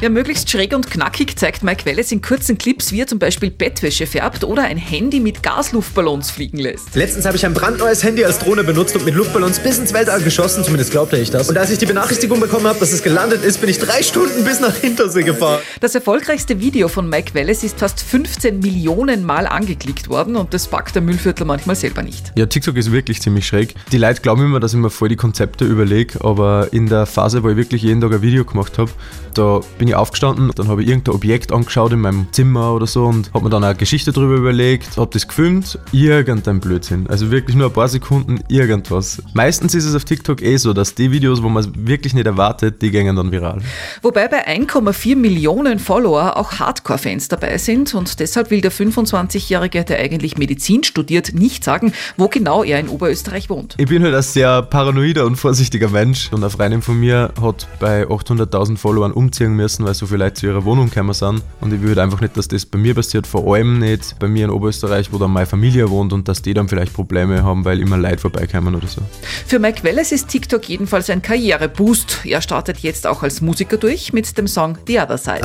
Ja, 0.00 0.08
möglichst 0.08 0.50
schräg 0.50 0.74
und 0.74 0.90
knackig 0.90 1.36
zeigt 1.38 1.62
Mike 1.62 1.84
Welles 1.84 2.10
in 2.10 2.22
kurzen 2.22 2.56
Clips, 2.56 2.90
wie 2.90 3.00
er 3.02 3.06
zum 3.06 3.18
Beispiel 3.18 3.50
Bettwäsche 3.50 4.06
färbt 4.06 4.42
oder 4.42 4.62
ein 4.64 4.76
Handy 4.78 5.20
mit 5.20 5.42
Gasluftballons 5.42 6.30
fliegen 6.30 6.58
lässt. 6.58 6.94
Letztens 6.96 7.26
habe 7.26 7.36
ich 7.36 7.44
ein 7.44 7.52
brandneues 7.54 8.02
Handy 8.02 8.24
als 8.24 8.38
Drohne 8.38 8.64
benutzt 8.64 8.96
und 8.96 9.04
mit 9.04 9.14
Luftballons 9.14 9.58
bis 9.60 9.78
ins 9.78 9.92
Weltall 9.92 10.22
geschossen, 10.22 10.64
zumindest 10.64 10.90
glaubte 10.90 11.16
ich 11.18 11.30
das. 11.30 11.48
Und 11.48 11.58
als 11.58 11.70
ich 11.70 11.78
die 11.78 11.86
Benachrichtigung 11.86 12.40
bekommen 12.40 12.66
habe, 12.66 12.78
dass 12.80 12.92
es 12.92 13.02
gelandet 13.02 13.44
ist, 13.44 13.60
bin 13.60 13.68
ich 13.70 13.78
drei 13.78 14.02
Stunden 14.02 14.42
bis 14.44 14.58
nach 14.60 14.74
Hintersee 14.74 15.22
gefahren. 15.22 15.60
Das 15.80 15.94
erfolgreichste 15.94 16.58
Video 16.60 16.88
von 16.88 17.08
Mike 17.08 17.34
Welles 17.34 17.62
ist 17.62 17.77
fast 17.78 18.02
15 18.02 18.58
Millionen 18.58 19.24
Mal 19.24 19.46
angeklickt 19.46 20.08
worden 20.08 20.34
und 20.34 20.52
das 20.52 20.66
packt 20.66 20.96
der 20.96 21.02
Müllviertler 21.02 21.46
manchmal 21.46 21.76
selber 21.76 22.02
nicht. 22.02 22.32
Ja, 22.36 22.46
TikTok 22.46 22.76
ist 22.76 22.90
wirklich 22.90 23.22
ziemlich 23.22 23.46
schräg. 23.46 23.74
Die 23.92 23.98
Leute 23.98 24.20
glauben 24.20 24.44
immer, 24.44 24.58
dass 24.58 24.74
ich 24.74 24.80
mir 24.80 24.90
voll 24.90 25.08
die 25.08 25.16
Konzepte 25.16 25.64
überlege, 25.64 26.24
aber 26.24 26.72
in 26.72 26.88
der 26.88 27.06
Phase, 27.06 27.44
wo 27.44 27.50
ich 27.50 27.56
wirklich 27.56 27.82
jeden 27.82 28.00
Tag 28.00 28.12
ein 28.12 28.20
Video 28.20 28.44
gemacht 28.44 28.78
habe, 28.78 28.90
da 29.34 29.60
bin 29.78 29.86
ich 29.86 29.94
aufgestanden, 29.94 30.50
dann 30.56 30.66
habe 30.66 30.82
ich 30.82 30.88
irgendein 30.88 31.14
Objekt 31.14 31.52
angeschaut 31.52 31.92
in 31.92 32.00
meinem 32.00 32.26
Zimmer 32.32 32.74
oder 32.74 32.88
so 32.88 33.04
und 33.04 33.32
habe 33.32 33.44
mir 33.44 33.50
dann 33.50 33.62
eine 33.62 33.76
Geschichte 33.76 34.10
darüber 34.10 34.34
überlegt, 34.34 34.96
habe 34.96 35.10
das 35.12 35.28
gefilmt, 35.28 35.78
irgendein 35.92 36.58
Blödsinn. 36.58 37.06
Also 37.06 37.30
wirklich 37.30 37.54
nur 37.54 37.68
ein 37.68 37.72
paar 37.72 37.88
Sekunden, 37.88 38.40
irgendwas. 38.48 39.22
Meistens 39.34 39.76
ist 39.76 39.84
es 39.84 39.94
auf 39.94 40.04
TikTok 40.04 40.42
eh 40.42 40.56
so, 40.56 40.72
dass 40.72 40.96
die 40.96 41.12
Videos, 41.12 41.44
wo 41.44 41.48
man 41.48 41.62
es 41.62 41.70
wirklich 41.76 42.14
nicht 42.14 42.26
erwartet, 42.26 42.82
die 42.82 42.90
gehen 42.90 43.14
dann 43.14 43.30
viral. 43.30 43.60
Wobei 44.02 44.26
bei 44.26 44.48
1,4 44.48 45.14
Millionen 45.14 45.78
Follower 45.78 46.36
auch 46.36 46.54
Hardcore-Fans 46.58 47.28
dabei 47.28 47.56
sind 47.58 47.67
und 47.68 48.18
deshalb 48.18 48.50
will 48.50 48.62
der 48.62 48.72
25-Jährige, 48.72 49.84
der 49.84 49.98
eigentlich 49.98 50.38
Medizin 50.38 50.84
studiert, 50.84 51.34
nicht 51.34 51.64
sagen, 51.64 51.92
wo 52.16 52.28
genau 52.28 52.64
er 52.64 52.80
in 52.80 52.88
Oberösterreich 52.88 53.50
wohnt. 53.50 53.74
Ich 53.76 53.88
bin 53.88 54.02
halt 54.02 54.14
ein 54.14 54.22
sehr 54.22 54.62
paranoider 54.62 55.26
und 55.26 55.36
vorsichtiger 55.36 55.90
Mensch 55.90 56.32
und 56.32 56.42
eine 56.42 56.48
Freundin 56.48 56.80
von 56.80 56.98
mir 56.98 57.30
hat 57.42 57.66
bei 57.78 58.04
800.000 58.04 58.78
Followern 58.78 59.12
umziehen 59.12 59.52
müssen, 59.52 59.84
weil 59.84 59.92
so 59.92 60.06
viele 60.06 60.24
Leute 60.24 60.40
zu 60.40 60.46
ihrer 60.46 60.64
Wohnung 60.64 60.88
gekommen 60.88 61.12
sind 61.12 61.42
und 61.60 61.74
ich 61.74 61.82
will 61.82 61.90
halt 61.90 61.98
einfach 61.98 62.22
nicht, 62.22 62.38
dass 62.38 62.48
das 62.48 62.64
bei 62.64 62.78
mir 62.78 62.94
passiert, 62.94 63.26
vor 63.26 63.54
allem 63.54 63.80
nicht 63.80 64.18
bei 64.18 64.28
mir 64.28 64.46
in 64.46 64.50
Oberösterreich, 64.50 65.12
wo 65.12 65.18
dann 65.18 65.32
meine 65.32 65.46
Familie 65.46 65.90
wohnt 65.90 66.14
und 66.14 66.26
dass 66.26 66.40
die 66.40 66.54
dann 66.54 66.70
vielleicht 66.70 66.94
Probleme 66.94 67.42
haben, 67.42 67.66
weil 67.66 67.80
immer 67.80 67.98
Leute 67.98 68.18
vorbeikommen 68.18 68.74
oder 68.74 68.86
so. 68.86 69.02
Für 69.46 69.58
Mike 69.58 69.84
Welles 69.84 70.10
ist 70.10 70.28
TikTok 70.28 70.66
jedenfalls 70.68 71.10
ein 71.10 71.20
Karriereboost. 71.20 72.20
Er 72.24 72.40
startet 72.40 72.78
jetzt 72.78 73.06
auch 73.06 73.22
als 73.22 73.42
Musiker 73.42 73.76
durch 73.76 74.14
mit 74.14 74.38
dem 74.38 74.48
Song 74.48 74.78
The 74.86 75.00
Other 75.00 75.18
Side. 75.18 75.42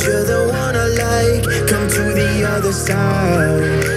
Cause 0.00 0.08
you're 0.08 0.24
the 0.24 0.52
one 0.52 0.76
I 0.76 0.86
like. 0.86 1.68
Come 1.68 1.88
to 1.88 2.12
the 2.14 2.46
other 2.48 2.72
side. 2.72 3.90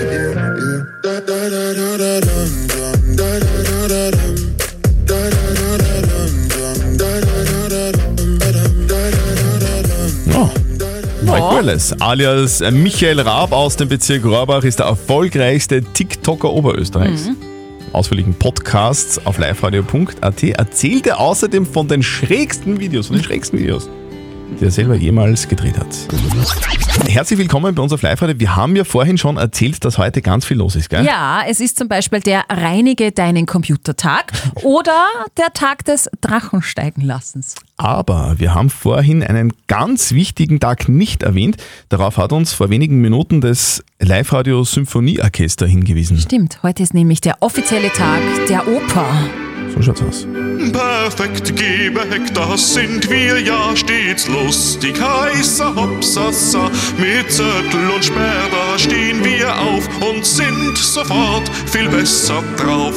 Oh. 10.36 10.52
Mike 11.26 11.56
Welles, 11.56 11.94
alias 12.02 12.62
Michael 12.72 13.20
Raab 13.22 13.52
aus 13.52 13.76
dem 13.76 13.88
Bezirk 13.88 14.26
Rohrbach, 14.26 14.64
ist 14.64 14.80
der 14.80 14.88
erfolgreichste 14.88 15.82
TikToker 15.82 16.52
Oberösterreichs. 16.52 17.30
Ausführlichen 17.94 18.34
Podcasts 18.34 19.24
auf 19.24 19.38
liveradio.at 19.38 20.44
erzählt 20.44 21.06
er 21.06 21.20
außerdem 21.20 21.66
von 21.66 21.88
den 21.88 22.02
schrägsten 22.02 22.80
Videos, 22.80 23.08
von 23.08 23.18
den 23.18 23.24
schrägsten 23.24 23.60
Videos, 23.60 23.88
die 24.60 24.66
er 24.66 24.72
selber 24.72 24.96
jemals 24.96 25.48
gedreht 25.48 25.78
hat. 25.78 25.88
Herzlich 27.08 27.40
willkommen 27.40 27.74
bei 27.76 27.82
uns 27.82 27.92
auf 27.92 28.02
Live-Radio. 28.02 28.40
Wir 28.40 28.56
haben 28.56 28.76
ja 28.76 28.84
vorhin 28.84 29.18
schon 29.18 29.38
erzählt, 29.38 29.84
dass 29.84 29.98
heute 29.98 30.22
ganz 30.22 30.46
viel 30.46 30.58
los 30.58 30.76
ist, 30.76 30.90
gell? 30.90 31.06
Ja, 31.06 31.42
es 31.48 31.60
ist 31.60 31.78
zum 31.78 31.88
Beispiel 31.88 32.20
der 32.20 32.44
Reinige 32.50 33.12
deinen 33.12 33.46
Computertag 33.46 34.32
oder 34.64 35.08
der 35.38 35.52
Tag 35.54 35.86
des 35.86 36.10
Drachensteigenlassens. 36.22 37.56
Aber 37.78 38.36
wir 38.38 38.54
haben 38.54 38.70
vorhin 38.70 39.24
einen 39.24 39.52
ganz 39.68 40.14
wichtigen 40.14 40.60
Tag 40.60 40.88
nicht 40.88 41.24
erwähnt. 41.24 41.58
Darauf 41.90 42.18
hat 42.18 42.32
uns 42.32 42.54
vor 42.54 42.70
wenigen 42.70 43.02
Minuten 43.02 43.42
das 43.42 43.84
Live-Radio 44.00 44.64
Symphonieorchester 44.64 45.66
hingewiesen. 45.66 46.18
Stimmt, 46.18 46.62
heute 46.64 46.84
ist 46.84 46.94
nämlich 46.94 47.22
der 47.22 47.38
offizielle 47.42 47.92
Tag 47.92 48.22
der 48.48 48.68
Oper. 48.68 49.08
So 49.74 49.82
schaut's 49.82 50.02
aus. 50.02 50.28
Perfekt 51.04 51.54
gebäckt, 51.58 52.32
das 52.34 52.76
sind 52.76 53.10
wir 53.10 53.38
ja 53.38 53.76
stets 53.76 54.30
lustig, 54.30 54.96
heißer 55.02 55.76
Hopsasa. 55.76 56.72
Mit 56.98 57.30
Zettel 57.30 57.90
und 57.94 58.06
Sperr, 58.06 58.48
da 58.50 58.80
stehen 58.80 59.22
wir 59.22 59.54
auf 59.54 59.86
und 60.00 60.26
sind 60.26 60.78
sofort 60.78 61.52
viel 61.70 61.90
besser 61.90 62.42
drauf. 62.56 62.96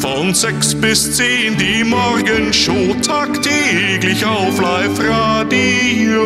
Von 0.00 0.32
sechs 0.32 0.74
bis 0.74 1.14
zehn 1.14 1.58
die 1.58 1.84
Morgenshow 1.84 2.96
tagtäglich 3.06 4.24
auf 4.24 4.58
Live-Radio. 4.58 6.24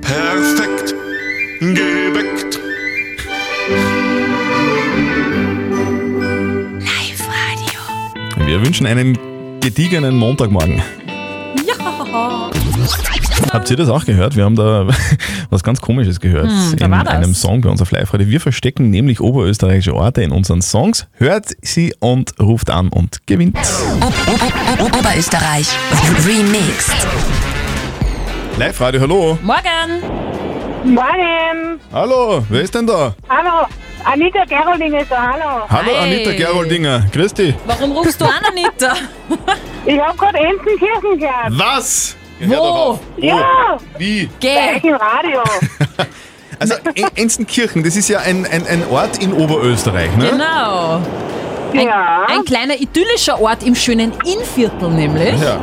Perfekt 0.00 0.96
gebäckt. 1.60 2.27
Wir 8.58 8.66
wünschen 8.66 8.86
einen 8.88 9.16
gediegenen 9.60 10.16
Montagmorgen. 10.16 10.82
Ja. 11.64 12.50
Habt 13.52 13.70
ihr 13.70 13.76
das 13.76 13.88
auch 13.88 14.04
gehört? 14.04 14.34
Wir 14.34 14.44
haben 14.44 14.56
da 14.56 14.88
was 15.50 15.62
ganz 15.62 15.80
Komisches 15.80 16.18
gehört 16.18 16.50
Hm, 16.50 16.74
in 16.76 16.92
einem 16.92 17.34
Song 17.34 17.60
bei 17.60 17.68
uns 17.68 17.80
auf 17.80 17.92
Live-Radio. 17.92 18.26
Wir 18.26 18.40
verstecken 18.40 18.90
nämlich 18.90 19.20
oberösterreichische 19.20 19.94
Orte 19.94 20.22
in 20.22 20.32
unseren 20.32 20.60
Songs. 20.60 21.06
Hört 21.12 21.54
sie 21.62 21.94
und 22.00 22.34
ruft 22.40 22.68
an 22.70 22.88
und 22.88 23.24
gewinnt. 23.28 23.56
Oberösterreich. 24.80 25.68
Remixed. 26.26 26.96
Live-Radio, 28.58 29.00
hallo. 29.02 29.38
Morgen. 29.40 30.02
Morgen. 30.82 31.80
Hallo, 31.92 32.44
wer 32.48 32.62
ist 32.62 32.74
denn 32.74 32.88
da? 32.88 33.14
Hallo. 33.28 33.68
Anita 34.10 34.44
Gerolding 34.44 34.94
ist 34.94 35.10
da, 35.10 35.32
hallo. 35.32 35.66
Hallo 35.68 35.94
Anita 36.00 36.32
Geroldinger, 36.32 37.04
grüß 37.12 37.34
dich. 37.34 37.54
Warum 37.66 37.92
rufst 37.92 38.20
du 38.20 38.24
an, 38.24 38.40
Anita? 38.50 38.94
Ich 39.86 39.98
hab 39.98 40.18
gerade 40.18 40.38
Entenkirchen 40.38 41.18
gehört. 41.18 41.50
Was? 41.50 42.14
Wo? 42.40 42.98
Ja. 43.16 43.78
Wie? 43.96 44.28
Euch 44.44 44.84
im 44.84 44.94
Radio. 44.94 45.40
Also 46.60 46.74
En- 46.96 47.08
Enzenkirchen, 47.14 47.84
das 47.84 47.94
ist 47.94 48.08
ja 48.08 48.18
ein, 48.18 48.44
ein, 48.44 48.66
ein 48.66 48.82
Ort 48.90 49.22
in 49.22 49.32
Oberösterreich, 49.32 50.14
ne? 50.16 50.30
Genau. 50.30 51.00
Ein, 51.72 51.88
ein 52.28 52.44
kleiner 52.44 52.74
idyllischer 52.74 53.40
Ort 53.40 53.62
im 53.62 53.76
schönen 53.76 54.12
Innviertel 54.26 54.88
nämlich. 54.90 55.40
Ja. 55.40 55.60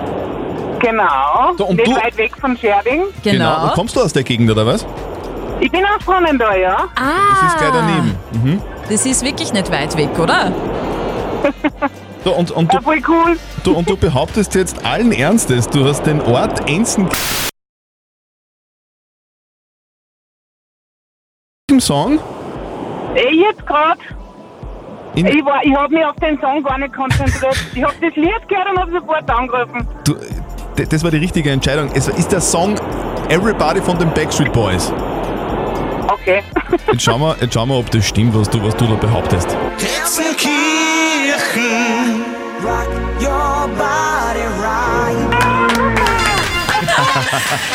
Genau. 0.79 1.53
So, 1.57 1.65
und 1.65 1.75
nicht 1.77 1.87
du- 1.87 1.95
weit 1.95 2.15
weg 2.17 2.31
von 2.39 2.57
Scherding. 2.57 3.03
Genau. 3.23 3.63
Und 3.65 3.73
kommst 3.73 3.95
du 3.97 4.01
aus 4.01 4.13
der 4.13 4.23
Gegend, 4.23 4.49
oder 4.49 4.65
was? 4.65 4.85
Ich 5.65 5.71
bin 5.71 5.83
aus 5.83 6.05
Brunnen 6.05 6.37
da, 6.37 6.55
ja. 6.55 6.77
Ah. 6.95 7.41
Das 7.41 7.51
ist 7.53 7.57
gleich 7.57 7.71
daneben. 7.71 8.15
Mhm. 8.33 8.61
Das 8.87 9.03
ist 9.03 9.25
wirklich 9.25 9.51
nicht 9.51 9.71
weit 9.71 9.97
weg, 9.97 10.09
oder? 10.19 10.51
So, 12.23 12.35
und, 12.35 12.51
und, 12.51 12.71
du, 12.71 12.79
voll 12.83 13.01
cool. 13.07 13.35
Du, 13.63 13.73
und 13.73 13.89
du 13.89 13.97
behauptest 13.97 14.53
jetzt 14.53 14.85
allen 14.85 15.11
Ernstes, 15.11 15.67
du 15.67 15.83
hast 15.83 16.03
den 16.05 16.21
Ort 16.21 16.69
Enzen 16.69 17.09
im 21.71 21.79
Song? 21.79 22.19
Eh, 23.15 23.33
jetzt 23.35 23.65
gerade. 23.65 23.99
In- 25.15 25.25
Ich, 25.25 25.43
war- 25.45 25.63
ich 25.63 25.75
habe 25.75 25.95
mich 25.95 26.05
auf 26.05 26.15
den 26.17 26.39
Song 26.41 26.61
gar 26.63 26.77
nicht 26.77 26.93
konzentriert. 26.93 27.57
Ich 27.73 27.83
habe 27.83 27.95
das 28.01 28.15
Lied 28.15 28.47
gehört 28.47 28.69
und 28.69 28.79
habe 28.81 28.91
sofort 28.91 29.29
angerufen. 29.31 29.87
Du, 30.03 30.13
d- 30.77 30.85
das 30.85 31.03
war 31.03 31.09
die 31.09 31.17
richtige 31.17 31.49
Entscheidung. 31.49 31.89
Es 31.95 32.07
ist 32.07 32.31
der 32.31 32.41
Song 32.41 32.75
Everybody 33.29 33.81
von 33.81 33.97
den 33.97 34.13
Backstreet 34.13 34.53
Boys. 34.53 34.93
Okay. 36.25 36.41
Jetzt 36.91 37.03
schauen 37.03 37.21
wir, 37.21 37.37
jetzt 37.39 37.53
schauen 37.53 37.69
wir 37.69 37.77
ob 37.77 37.91
das 37.91 38.03
stimmt, 38.07 38.33
was 38.33 38.49
du, 38.49 38.63
was 38.63 38.75
du 38.75 38.87
da 38.87 38.95
behauptest. 38.95 39.47
Kirchen. 40.35 42.25
Rock 42.63 42.89
your 43.21 43.69
body 43.77 44.47
right. 44.59 45.15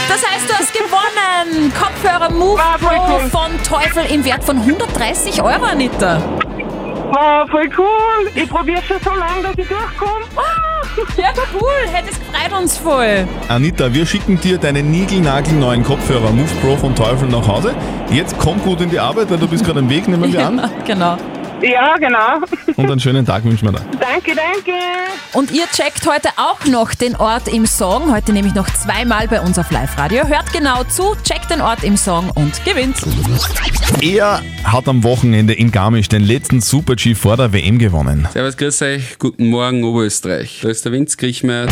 Das 0.09 0.27
heißt, 0.27 0.51
du 0.51 0.55
hast 0.55 0.73
gewonnen! 0.73 1.73
Kopfhörer 1.79 2.33
Move 2.33 2.61
Pro 2.81 3.21
von 3.29 3.63
Teufel 3.63 4.07
im 4.13 4.25
Wert 4.25 4.43
von 4.43 4.57
130 4.57 5.41
Euro, 5.43 5.67
Anita. 5.67 6.21
Wow, 7.13 7.49
voll 7.49 7.71
cool. 7.79 8.31
Ich 8.35 8.51
probiere 8.51 8.83
schon 8.83 8.99
so 9.01 9.15
lange, 9.15 9.43
dass 9.43 9.59
ich 9.59 9.69
durchkomme. 9.69 10.25
Ja, 11.17 11.33
cool. 11.55 11.93
Hättest 11.93 12.21
gefreut 12.51 12.61
uns 12.61 12.77
voll. 12.77 13.27
Anita, 13.49 13.93
wir 13.93 14.07
schicken 14.07 14.41
dir 14.41 14.59
deinen 14.59 14.91
niegelnagelneuen 14.91 15.83
Kopfhörer 15.83 16.31
Move 16.31 16.49
Pro 16.63 16.77
von 16.77 16.95
Teufel 16.95 17.29
nach 17.29 17.47
Hause. 17.47 17.75
Jetzt 18.11 18.37
komm 18.39 18.61
gut 18.63 18.81
in 18.81 18.91
die 18.91 18.99
Arbeit, 18.99 19.31
weil 19.31 19.39
du 19.39 19.49
bist 19.49 19.65
gerade 19.65 19.81
am 19.81 19.91
Weg, 19.91 20.09
nehmen 20.09 20.33
wir 20.33 20.47
an. 20.47 20.71
genau. 20.87 21.17
Ja, 21.63 21.97
genau. 21.97 22.47
Und 22.77 22.91
einen 22.91 23.01
schönen 23.01 23.27
Tag 23.27 23.45
wünschen 23.45 23.67
wir 23.69 23.73
dir. 23.73 23.85
Danke, 24.01 24.35
danke. 24.35 24.73
Und 25.33 25.51
ihr 25.51 25.67
checkt 25.67 26.07
heute 26.07 26.29
auch 26.37 26.65
noch 26.67 26.95
den 26.95 27.17
Ort 27.17 27.49
im 27.49 27.67
Song. 27.67 28.13
Heute 28.13 28.33
nämlich 28.33 28.55
noch 28.55 28.69
zweimal 28.71 29.29
bei 29.29 29.41
uns 29.41 29.59
auf 29.59 29.71
Live-Radio. 29.71 30.27
Hört 30.27 30.53
genau 30.53 30.85
zu, 30.85 31.15
checkt 31.23 31.51
den 31.51 31.61
Ort 31.61 31.85
im 31.85 31.97
Song 31.97 32.31
und 32.35 32.65
gewinnt. 32.65 32.97
Er 34.03 34.43
hat 34.65 34.89
am 34.89 35.05
Wochenende 35.05 35.53
in 35.53 35.71
Garmisch 35.71 36.09
den 36.09 36.23
letzten 36.23 36.61
Super-G 36.61 37.15
vor 37.15 37.37
der 37.37 37.53
WM 37.53 37.79
gewonnen. 37.79 38.27
Servus, 38.33 38.57
grüß 38.57 38.83
euch, 38.83 39.19
guten 39.19 39.49
Morgen 39.49 39.85
Oberösterreich. 39.85 40.61
Da 40.63 40.69
ist 40.71 40.85
der 40.85 40.93
Vince 40.93 41.17
Griechmeier. 41.17 41.67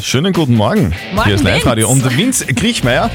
Schönen 0.00 0.32
guten 0.32 0.54
Morgen. 0.56 0.94
Morgen, 1.14 1.26
Hier 1.26 1.34
ist 1.34 1.44
Live-Radio. 1.44 1.88
Und 1.88 2.16
Vince 2.16 2.46
Griechmeier, 2.46 3.10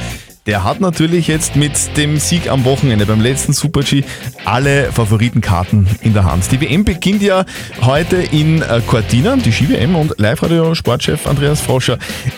der 0.48 0.64
hat 0.64 0.80
natürlich 0.80 1.28
jetzt 1.28 1.58
mit 1.58 1.74
dem 1.98 2.18
Sieg 2.18 2.50
am 2.50 2.64
Wochenende 2.64 3.06
beim 3.06 3.20
letzten 3.20 3.52
Super-G 3.52 4.04
alle 4.46 4.92
Favoritenkarten 4.94 5.88
in 6.02 6.14
der 6.14 6.24
Hand. 6.24 6.50
Die 6.52 6.62
WM 6.62 6.86
beginnt 6.86 7.22
ja 7.22 7.46
heute 7.82 8.16
in 8.16 8.62
äh, 8.62 8.82
Cortina, 8.88 9.36
die 9.36 9.52
Ski-WM 9.52 9.96
und 9.96 10.18
Live-Radio-Sportchef 10.18 11.28
Andreas 11.28 11.60
Froscher, 11.60 11.98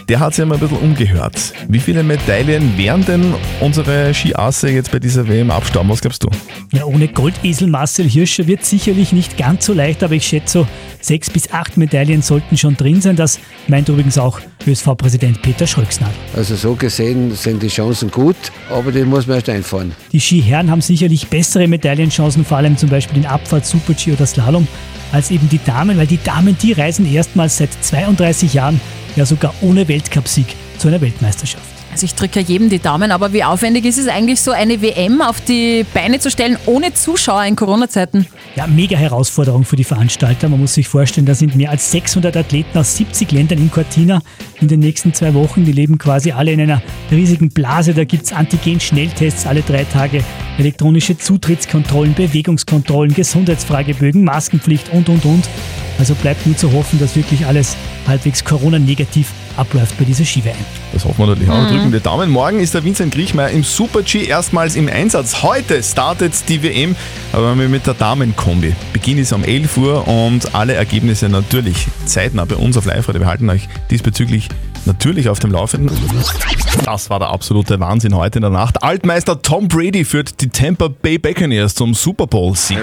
der 0.10 0.20
hat 0.20 0.34
sich 0.34 0.44
mal 0.46 0.56
ein 0.56 0.60
bisschen 0.60 0.80
umgehört. 0.80 1.54
Wie 1.68 1.80
viele 1.80 2.02
Medaillen 2.04 2.78
werden 2.78 3.06
denn 3.06 3.34
unsere 3.60 4.12
Skiasse 4.14 4.70
jetzt 4.70 4.92
bei 4.92 4.98
dieser 4.98 5.28
WM 5.28 5.52
abstauben? 5.52 5.90
Was 5.90 6.02
glaubst 6.02 6.24
du? 6.24 6.30
Ja, 6.74 6.86
ohne 6.86 7.08
Goldesel 7.08 7.68
Marcel 7.68 8.10
Hirscher 8.10 8.48
wird 8.48 8.66
sicherlich 8.66 9.14
nicht 9.14 9.38
ganz 9.38 9.68
so 9.68 9.74
leicht, 9.74 10.04
aber 10.04 10.16
ich 10.16 10.26
schätze 10.26 10.60
so 10.60 10.68
sechs 11.02 11.30
bis 11.30 11.52
acht 11.52 11.78
Medaillen 11.78 12.22
sollten 12.22 12.58
schon 12.58 12.76
drin 12.76 13.02
sein. 13.02 13.16
Das 13.16 13.40
meint 13.68 13.90
übrigens 13.90 14.18
auch 14.18 14.40
ÖSV-Präsident 14.68 15.42
Peter 15.42 15.66
Schröcksnadel. 15.66 16.16
Also 16.36 16.56
so 16.56 16.76
gesehen 16.76 17.34
sind 17.36 17.64
die 17.64 17.68
Chancen 17.68 18.12
gut, 18.12 18.36
aber 18.70 18.92
die 18.92 19.04
muss 19.04 19.28
man 19.28 19.38
erst 19.38 19.50
einfahren. 19.50 19.94
Die 20.12 20.20
Skiherren 20.20 20.70
haben 20.70 20.82
sicherlich 20.82 21.28
bessere 21.28 21.68
Medaillenchancen, 21.68 22.46
vor 22.46 22.58
allem 22.58 22.78
zum 22.78 22.90
Beispiel 22.90 23.18
in 23.18 23.26
Abfahrt, 23.26 23.66
Super-G 23.66 24.14
oder 24.14 24.26
Slalom, 24.26 24.68
als 25.12 25.32
eben 25.32 25.50
die 25.50 25.60
Damen, 25.64 25.98
weil 25.98 26.08
die 26.08 26.22
Damen, 26.24 26.58
die 26.62 26.74
reisen 26.74 27.12
erstmals 27.12 27.58
seit 27.58 27.70
32 27.84 28.54
Jahren, 28.54 28.80
ja 29.16 29.26
sogar 29.26 29.54
ohne 29.62 29.88
Weltcupsieg, 29.88 30.48
zu 30.78 30.88
einer 30.88 31.02
Weltmeisterschaft. 31.02 31.79
Also 32.00 32.06
ich 32.06 32.16
drücke 32.16 32.40
ja 32.40 32.46
jedem 32.46 32.70
die 32.70 32.80
Daumen, 32.80 33.12
aber 33.12 33.34
wie 33.34 33.44
aufwendig 33.44 33.84
ist 33.84 33.98
es 33.98 34.08
eigentlich, 34.08 34.40
so 34.40 34.52
eine 34.52 34.82
WM 34.82 35.22
auf 35.22 35.42
die 35.42 35.86
Beine 35.94 36.18
zu 36.22 36.32
stellen, 36.32 36.58
ohne 36.66 36.94
Zuschauer 36.94 37.44
in 37.44 37.58
Corona-Zeiten? 37.58 38.26
Ja, 38.56 38.68
mega 38.68 38.96
Herausforderung 38.96 39.66
für 39.66 39.76
die 39.76 39.84
Veranstalter. 39.84 40.48
Man 40.48 40.62
muss 40.62 40.76
sich 40.76 40.88
vorstellen, 40.88 41.26
da 41.26 41.36
sind 41.36 41.58
mehr 41.58 41.72
als 41.72 41.92
600 41.92 42.38
Athleten 42.38 42.78
aus 42.78 42.96
70 42.96 43.34
Ländern 43.34 43.58
in 43.58 43.70
Cortina 43.70 44.22
in 44.62 44.68
den 44.68 44.80
nächsten 44.80 45.14
zwei 45.14 45.34
Wochen. 45.34 45.66
Die 45.66 45.72
leben 45.72 45.98
quasi 45.98 46.32
alle 46.32 46.52
in 46.52 46.62
einer 46.62 46.82
riesigen 47.12 47.50
Blase. 47.50 47.94
Da 47.94 48.04
gibt 48.04 48.26
es 48.26 48.34
Antigen-Schnelltests 48.34 49.46
alle 49.46 49.62
drei 49.62 49.84
Tage, 49.84 50.24
elektronische 50.58 51.18
Zutrittskontrollen, 51.18 52.14
Bewegungskontrollen, 52.14 53.14
Gesundheitsfragebögen, 53.14 54.24
Maskenpflicht 54.24 54.90
und, 54.90 55.10
und, 55.10 55.26
und. 55.26 55.50
Also 56.00 56.16
bleibt 56.16 56.46
nur 56.46 56.56
zu 56.56 56.72
hoffen, 56.72 56.98
dass 57.00 57.16
wirklich 57.16 57.46
alles 57.46 57.76
halbwegs 58.08 58.44
Corona-negativ 58.46 59.32
abläuft 59.58 59.98
bei 59.98 60.06
dieser 60.06 60.24
Ski-WM. 60.24 60.56
Das 60.94 61.06
hoffen 61.06 61.20
wir 61.20 61.28
natürlich 61.28 61.50
auch. 61.50 61.62
Mhm. 61.62 61.68
Drücken 61.68 61.92
die 61.92 62.00
Daumen. 62.00 62.30
Morgen 62.30 62.60
ist 62.60 62.74
der 62.74 62.84
Vincent 62.84 63.14
Griechmeier 63.14 63.50
im 63.50 63.64
Super-G 63.64 64.24
erstmals 64.24 64.76
im 64.76 64.88
Einsatz. 64.88 65.44
Heute 65.44 65.84
startet 65.84 66.34
die 66.48 66.64
WM, 66.64 66.96
aber 67.34 67.56
mit 67.56 67.86
der 67.86 67.94
Damenkombi. 67.94 68.74
Beginn 68.94 69.18
ist 69.18 69.34
um 69.34 69.44
11 69.44 69.78
Uhr 69.78 70.08
und 70.08 70.56
alle 70.56 70.74
Ergebnisse 70.74 71.30
natürlich 71.30 71.88
zeitnah 72.06 72.46
bei 72.46 72.56
uns 72.56 72.78
auf 72.78 72.86
Live-Radio. 72.86 73.22
Wir 73.22 73.28
halten 73.28 73.50
euch 73.50 73.68
diesbezüglich 73.92 74.49
natürlich 74.86 75.30
auf 75.30 75.40
dem 75.40 75.52
Laufenden. 75.52 75.98
Das 76.86 77.10
war 77.10 77.20
der 77.20 77.30
absolute 77.30 77.80
Wahnsinn 77.80 78.16
heute 78.16 78.40
in 78.40 78.42
der 78.42 78.52
Nacht. 78.52 78.82
Altmeister 78.84 79.42
Tom 79.42 79.68
Brady 79.68 80.06
führt 80.06 80.40
die 80.42 80.50
Tampa 80.50 80.88
Bay 80.88 81.18
Buccaneers 81.18 81.76
zum 81.76 81.94
Super 81.94 82.28
Bowl-Sieg. 82.28 82.80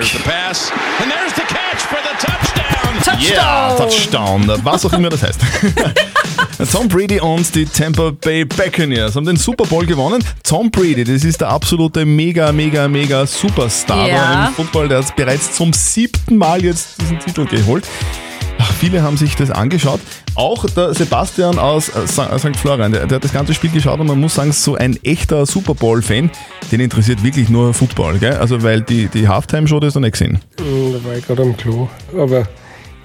Touchdown. 3.05 3.23
Yeah, 3.23 3.77
Touchdown, 3.77 4.53
was 4.65 4.85
auch 4.85 4.93
immer 4.93 5.09
das 5.11 5.23
heißt. 5.23 5.41
Tom 6.73 6.89
Brady 6.89 7.21
und 7.21 7.55
die 7.55 7.65
Tampa 7.65 8.11
Bay 8.11 8.45
Buccaneers 8.45 9.15
haben 9.15 9.27
den 9.27 9.37
Super 9.37 9.65
Bowl 9.65 9.87
gewonnen. 9.87 10.25
Tom 10.43 10.71
Brady, 10.71 11.05
das 11.05 11.23
ist 11.25 11.41
der 11.41 11.49
absolute 11.49 12.05
mega, 12.05 12.51
mega, 12.53 12.89
mega 12.89 13.27
Superstar 13.27 14.09
Ja. 14.09 14.47
im 14.49 14.55
Football. 14.55 14.89
Der 14.89 14.99
hat 14.99 15.15
bereits 15.17 15.53
zum 15.55 15.73
siebten 15.73 16.37
Mal 16.37 16.65
jetzt 16.65 17.01
diesen 17.01 17.19
Titel 17.21 17.47
geholt. 17.47 17.85
Ach, 18.59 18.73
viele 18.81 19.03
haben 19.03 19.17
sich 19.17 19.37
das 19.37 19.51
angeschaut. 19.51 20.01
Auch 20.37 20.67
der 20.67 20.93
Sebastian 20.95 21.59
aus 21.59 21.89
äh, 21.89 22.07
St. 22.07 22.57
Florian, 22.57 22.93
der, 22.93 23.07
der 23.07 23.17
hat 23.17 23.25
das 23.25 23.33
ganze 23.33 23.55
Spiel 23.55 23.71
geschaut 23.71 23.99
und 23.99 24.07
man 24.07 24.21
muss 24.21 24.35
sagen, 24.35 24.53
so 24.53 24.75
ein 24.75 24.99
echter 25.03 25.47
Super 25.47 25.75
Bowl-Fan, 25.75 26.31
den 26.71 26.81
interessiert 26.81 27.23
wirklich 27.25 27.49
nur 27.49 27.73
Football. 27.73 28.19
Gell? 28.19 28.35
Also, 28.35 28.63
weil 28.63 28.83
die, 28.83 29.07
die 29.09 29.27
Halftime-Show, 29.29 29.81
das 29.81 29.89
ist 29.89 29.95
noch 29.95 30.03
nicht 30.03 30.13
gesehen. 30.13 30.41
Hm, 30.61 30.93
Da 30.93 31.09
war 31.09 31.17
ich 31.17 31.27
gerade 31.27 31.43
am 31.43 31.57
Klo, 31.57 31.89
aber 32.17 32.47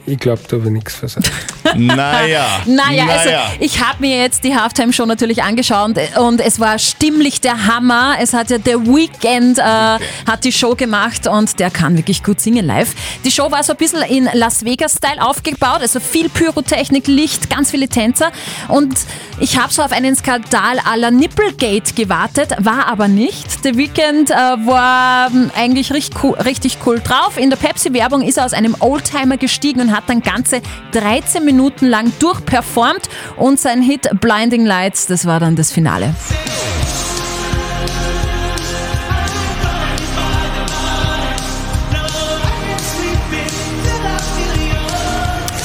ich 0.06 0.20
glaube, 0.20 0.42
da 0.48 0.58
habe 0.58 0.68
ich 0.68 0.72
nichts 0.74 0.96
versagt. 0.96 1.32
Naja. 1.74 2.46
Naja, 2.66 3.06
also 3.08 3.30
Naja. 3.30 3.44
ich 3.60 3.80
habe 3.82 3.98
mir 4.02 4.18
jetzt 4.18 4.44
die 4.44 4.54
Halftime-Show 4.54 5.06
natürlich 5.06 5.42
angeschaut 5.42 5.94
und 6.20 6.42
es 6.42 6.60
war 6.60 6.78
stimmlich 6.80 7.40
der 7.40 7.66
Hammer. 7.68 8.16
Es 8.20 8.34
hat 8.34 8.50
ja 8.50 8.58
The 8.58 8.74
Weeknd 8.76 9.58
äh, 9.58 9.62
hat 9.64 10.44
die 10.44 10.52
Show 10.52 10.76
gemacht 10.76 11.28
und 11.28 11.58
der 11.62 11.70
kann 11.72 11.96
wirklich 11.96 12.24
gut 12.24 12.42
singen 12.42 12.66
live. 12.66 12.94
Die 13.24 13.32
Show 13.32 13.52
war 13.52 13.64
so 13.64 13.72
ein 13.72 13.78
bisschen 13.78 14.02
in 14.02 14.28
Las 14.34 14.66
Vegas-Style 14.66 15.26
aufgebaut, 15.26 15.80
also 15.80 16.02
viel 16.02 16.28
Pyrotechnik, 16.28 17.08
Licht, 17.08 17.50
ganz 17.50 17.72
viele 17.72 17.88
Tänzer 17.88 18.32
und 18.68 18.94
ich 19.40 19.58
habe 19.58 19.72
so 19.72 19.82
auf 19.82 19.92
einen 19.94 20.16
Skandal 20.16 20.80
à 20.80 20.98
la 20.98 21.10
Nipplegate 21.10 21.94
gewartet, 21.96 22.50
war 22.60 22.88
aber 22.88 23.08
nicht. 23.08 23.64
The 23.64 23.78
Weeknd 23.78 24.30
äh, 24.30 24.34
war 24.36 25.30
ähm, 25.32 25.52
eigentlich 25.56 25.94
richtig 25.94 26.22
cool, 26.24 26.34
richtig 26.34 26.80
cool 26.86 27.00
drauf. 27.00 27.38
In 27.38 27.50
der 27.50 27.58
Pepsi-Werbung 27.58 28.22
ist 28.24 28.38
er 28.38 28.46
aus 28.46 28.54
einem 28.54 28.76
Oldtimer 28.80 29.38
gestiegen 29.38 29.80
und 29.82 29.91
hat 29.92 30.04
dann 30.08 30.22
ganze 30.22 30.62
13 30.94 31.44
Minuten 31.46 31.88
lang 31.88 32.12
durchperformt 32.20 33.10
und 33.38 33.60
sein 33.60 33.82
Hit 33.82 34.10
Blinding 34.20 34.66
Lights, 34.66 35.08
das 35.08 35.26
war 35.26 35.40
dann 35.40 35.56
das 35.56 35.72
Finale. 35.72 36.14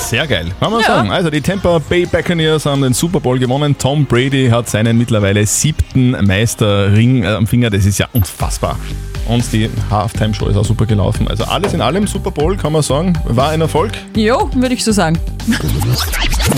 Sehr 0.08 0.26
geil, 0.28 0.46
kann 0.60 0.70
man 0.70 0.80
Ja. 0.82 0.86
sagen. 0.86 1.10
Also 1.10 1.30
die 1.30 1.40
Tampa 1.40 1.78
Bay 1.78 2.06
Buccaneers 2.06 2.64
haben 2.64 2.82
den 2.82 2.92
Super 2.92 3.18
Bowl 3.18 3.38
gewonnen. 3.40 3.76
Tom 3.76 4.06
Brady 4.06 4.48
hat 4.48 4.68
seinen 4.68 4.96
mittlerweile 4.96 5.44
siebten 5.46 6.12
Meisterring 6.24 7.24
äh, 7.24 7.28
am 7.28 7.46
Finger. 7.48 7.70
Das 7.70 7.84
ist 7.84 7.98
ja 7.98 8.06
unfassbar. 8.12 8.78
Und 9.28 9.52
die 9.52 9.68
Halftime-Show 9.90 10.46
ist 10.46 10.56
auch 10.56 10.64
super 10.64 10.86
gelaufen. 10.86 11.28
Also 11.28 11.44
alles 11.44 11.74
in 11.74 11.80
allem, 11.80 12.06
Super 12.06 12.30
Bowl 12.30 12.56
kann 12.56 12.72
man 12.72 12.82
sagen, 12.82 13.12
war 13.24 13.50
ein 13.50 13.60
Erfolg. 13.60 13.92
Jo, 14.16 14.50
würde 14.54 14.74
ich 14.74 14.84
so 14.84 14.92
sagen. 14.92 15.18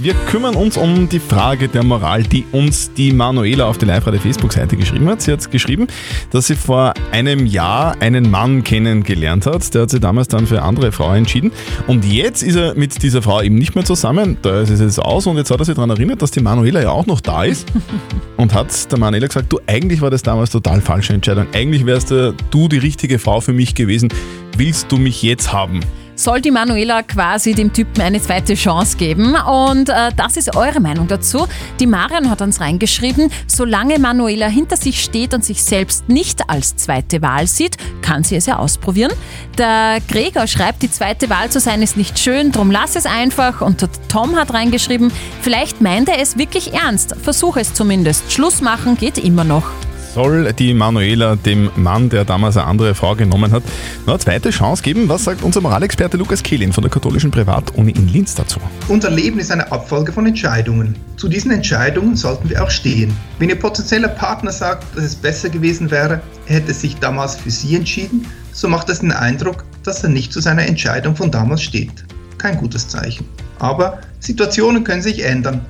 Wir 0.01 0.15
kümmern 0.31 0.55
uns 0.55 0.77
um 0.77 1.09
die 1.09 1.19
Frage 1.19 1.69
der 1.69 1.83
Moral, 1.83 2.23
die 2.23 2.45
uns 2.53 2.93
die 2.93 3.13
Manuela 3.13 3.67
auf 3.67 3.79
der 3.79 3.89
Live-Radio 3.89 4.21
Facebook-Seite 4.21 4.77
geschrieben 4.77 5.09
hat. 5.09 5.23
Sie 5.23 5.33
hat 5.33 5.51
geschrieben, 5.51 5.89
dass 6.31 6.47
sie 6.47 6.57
vor 6.57 6.95
einem 7.11 7.47
Jahr 7.47 7.97
einen 8.01 8.31
Mann 8.31 8.65
kennengelernt 8.65 9.47
hat. 9.47 9.75
Der 9.75 9.83
hat 9.83 9.91
sich 9.91 10.01
damals 10.01 10.29
dann 10.29 10.47
für 10.47 10.59
eine 10.59 10.65
andere 10.65 10.93
Frau 10.93 11.13
entschieden. 11.13 11.53
Und 11.87 12.05
jetzt 12.05 12.43
ist 12.43 12.57
er 12.57 12.75
mit 12.75 13.03
dieser 13.03 13.23
Frau 13.23 13.43
eben 13.43 13.57
nicht 13.57 13.75
mehr 13.75 13.85
zusammen. 13.85 14.39
Da 14.43 14.61
ist 14.61 14.71
es 14.71 14.81
jetzt 14.81 15.01
aus 15.01 15.27
und 15.27 15.37
jetzt 15.37 15.51
hat 15.51 15.59
er 15.59 15.65
sich 15.65 15.75
daran 15.75 15.91
erinnert, 15.91 16.23
dass 16.23 16.31
die 16.31 16.41
Manuela 16.41 16.81
ja 16.81 16.91
auch 16.91 17.07
noch 17.07 17.21
da 17.21 17.45
ist. 17.45 17.67
Und 18.37 18.55
hat 18.55 18.93
der 18.93 19.01
Manuela 19.01 19.27
gesagt, 19.27 19.53
du, 19.53 19.59
eigentlich 19.67 20.01
war 20.01 20.11
das 20.11 20.23
damals 20.23 20.51
total 20.51 20.81
falsche 20.81 21.13
Entscheidung. 21.13 21.49
Eigentlich 21.53 21.85
wärst 21.85 22.13
du, 22.13 22.33
du 22.59 22.67
die 22.69 22.79
richtige 22.79 23.21
Frau 23.21 23.41
für 23.41 23.53
mich 23.53 23.75
gewesen. 23.77 24.09
Willst 24.57 24.91
du 24.91 24.97
mich 24.97 25.23
jetzt 25.23 25.53
haben? 25.53 25.81
Soll 26.17 26.41
die 26.41 26.51
Manuela 26.51 27.05
quasi 27.05 27.55
dem 27.55 27.73
Typen 27.73 28.01
eine 28.01 28.21
zweite 28.21 28.55
Chance 28.55 28.97
geben? 28.97 29.37
Und 29.37 29.89
äh, 29.89 30.11
das 30.17 30.37
ist 30.37 30.57
eure 30.57 30.81
Meinung 30.81 31.07
dazu. 31.07 31.47
Die 31.79 31.87
Marion 31.87 32.29
hat 32.29 32.43
uns 32.43 32.61
reingeschrieben, 32.61 33.31
solange 33.47 34.01
Manuela 34.01 34.49
hinter 34.49 34.77
sich 34.77 35.05
steht 35.05 35.33
und 35.33 35.45
sich 35.45 35.63
selbst 35.63 36.09
nicht 36.09 36.51
als 36.51 36.75
zweite 36.75 37.23
Wahl 37.23 37.47
sieht, 37.47 37.77
kann 38.03 38.25
sie 38.25 38.35
es 38.35 38.47
ja 38.47 38.59
ausprobieren. 38.59 39.13
Der 39.57 39.99
Gregor 40.09 40.49
schreibt, 40.49 40.83
die 40.83 40.91
zweite 40.91 41.31
Wahl 41.31 41.51
zu 41.51 41.61
sein 41.61 41.83
ist 41.83 41.97
nicht 41.97 42.19
schön, 42.19 42.51
drum 42.51 42.73
lass 42.73 42.97
es 42.97 43.07
einfach. 43.07 43.61
Und 43.61 43.83
der 43.83 43.91
Tom 44.09 44.35
hat 44.35 44.53
reingeschrieben, 44.53 45.13
vielleicht 45.43 45.81
meint 45.81 46.09
er 46.09 46.21
es 46.21 46.37
wirklich 46.37 46.75
ernst. 46.75 47.15
Versuch 47.23 47.57
es 47.57 47.75
zumindest. 47.75 48.33
Schluss 48.33 48.61
machen 48.61 48.97
geht 48.97 49.19
immer 49.19 49.45
noch. 49.45 49.71
Soll 50.19 50.53
die 50.53 50.75
Manuela 50.75 51.37
dem 51.37 51.71
Mann, 51.77 52.09
der 52.09 52.25
damals 52.25 52.57
eine 52.57 52.67
andere 52.67 52.97
Frau 52.97 53.15
genommen 53.15 53.53
hat, 53.53 53.63
noch 54.05 54.15
eine 54.15 54.19
zweite 54.19 54.51
Chance 54.51 54.83
geben? 54.83 55.09
Was 55.09 55.23
sagt 55.23 55.45
unser 55.45 55.61
Moralexperte 55.61 56.17
Lukas 56.17 56.43
Kehlin 56.43 56.73
von 56.73 56.83
der 56.83 56.91
katholischen 56.91 57.31
Privatuni 57.31 57.93
in 57.93 58.09
Linz 58.09 58.35
dazu? 58.35 58.59
Unser 58.89 59.11
Leben 59.11 59.39
ist 59.39 59.53
eine 59.53 59.71
Abfolge 59.71 60.13
von 60.13 60.27
Entscheidungen. 60.27 60.97
Zu 61.17 61.29
diesen 61.29 61.53
Entscheidungen 61.53 62.17
sollten 62.17 62.51
wir 62.51 62.65
auch 62.65 62.71
stehen. 62.71 63.17
Wenn 63.39 63.49
Ihr 63.49 63.61
potenzieller 63.61 64.09
Partner 64.09 64.51
sagt, 64.51 64.85
dass 64.97 65.05
es 65.05 65.15
besser 65.15 65.51
gewesen 65.51 65.89
wäre, 65.93 66.21
er 66.49 66.57
hätte 66.57 66.75
sich 66.75 66.97
damals 66.97 67.37
für 67.37 67.53
Sie 67.53 67.77
entschieden, 67.77 68.27
so 68.51 68.67
macht 68.67 68.89
es 68.89 68.99
den 68.99 69.13
Eindruck, 69.13 69.63
dass 69.85 70.03
er 70.03 70.11
nicht 70.11 70.33
zu 70.33 70.41
seiner 70.41 70.67
Entscheidung 70.67 71.15
von 71.15 71.31
damals 71.31 71.63
steht. 71.63 72.05
Kein 72.39 72.57
gutes 72.57 72.89
Zeichen. 72.89 73.25
Aber 73.61 74.01
Situationen 74.19 74.83
können 74.83 75.03
sich 75.03 75.25
ändern. 75.25 75.65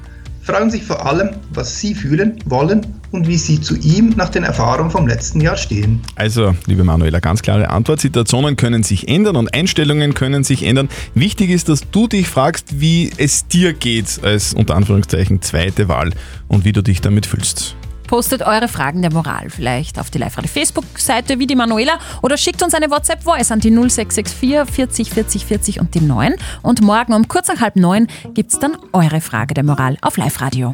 Fragen 0.48 0.70
Sie 0.70 0.80
vor 0.80 1.04
allem, 1.04 1.28
was 1.50 1.78
Sie 1.78 1.94
fühlen, 1.94 2.38
wollen 2.46 2.86
und 3.10 3.28
wie 3.28 3.36
Sie 3.36 3.60
zu 3.60 3.76
ihm 3.76 4.14
nach 4.16 4.30
den 4.30 4.44
Erfahrungen 4.44 4.90
vom 4.90 5.06
letzten 5.06 5.42
Jahr 5.42 5.58
stehen. 5.58 6.00
Also, 6.14 6.54
liebe 6.64 6.84
Manuela, 6.84 7.20
ganz 7.20 7.42
klare 7.42 7.68
Antwort. 7.68 8.00
Situationen 8.00 8.56
können 8.56 8.82
sich 8.82 9.08
ändern 9.08 9.36
und 9.36 9.52
Einstellungen 9.52 10.14
können 10.14 10.44
sich 10.44 10.62
ändern. 10.62 10.88
Wichtig 11.12 11.50
ist, 11.50 11.68
dass 11.68 11.82
du 11.90 12.08
dich 12.08 12.28
fragst, 12.28 12.80
wie 12.80 13.10
es 13.18 13.46
dir 13.46 13.74
geht 13.74 14.20
als 14.22 14.54
unter 14.54 14.74
Anführungszeichen 14.74 15.42
zweite 15.42 15.86
Wahl 15.86 16.14
und 16.48 16.64
wie 16.64 16.72
du 16.72 16.82
dich 16.82 17.02
damit 17.02 17.26
fühlst. 17.26 17.76
Postet 18.08 18.42
eure 18.42 18.68
Fragen 18.68 19.02
der 19.02 19.12
Moral 19.12 19.50
vielleicht 19.50 19.98
auf 20.00 20.10
die 20.10 20.18
Live-Radio 20.18 20.50
Facebook-Seite 20.50 21.38
wie 21.38 21.46
die 21.46 21.54
Manuela 21.54 21.98
oder 22.22 22.36
schickt 22.38 22.62
uns 22.62 22.74
eine 22.74 22.90
WhatsApp-Voice 22.90 23.52
an 23.52 23.60
die 23.60 23.70
0664 23.70 24.66
40 24.74 25.10
40 25.10 25.44
40 25.44 25.80
und 25.80 25.94
die 25.94 26.00
9. 26.00 26.34
Und 26.62 26.80
morgen 26.80 27.12
um 27.12 27.28
kurz 27.28 27.48
nach 27.48 27.60
halb 27.60 27.76
neun 27.76 28.08
gibt 28.34 28.52
es 28.52 28.58
dann 28.58 28.76
eure 28.92 29.20
Frage 29.20 29.54
der 29.54 29.62
Moral 29.62 29.98
auf 30.00 30.16
Live-Radio. 30.16 30.72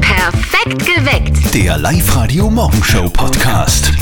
Perfekt 0.00 0.86
geweckt. 0.86 1.52
Der 1.52 1.76
Live-Radio 1.78 2.48
Morgenshow 2.48 3.10
Podcast. 3.10 3.92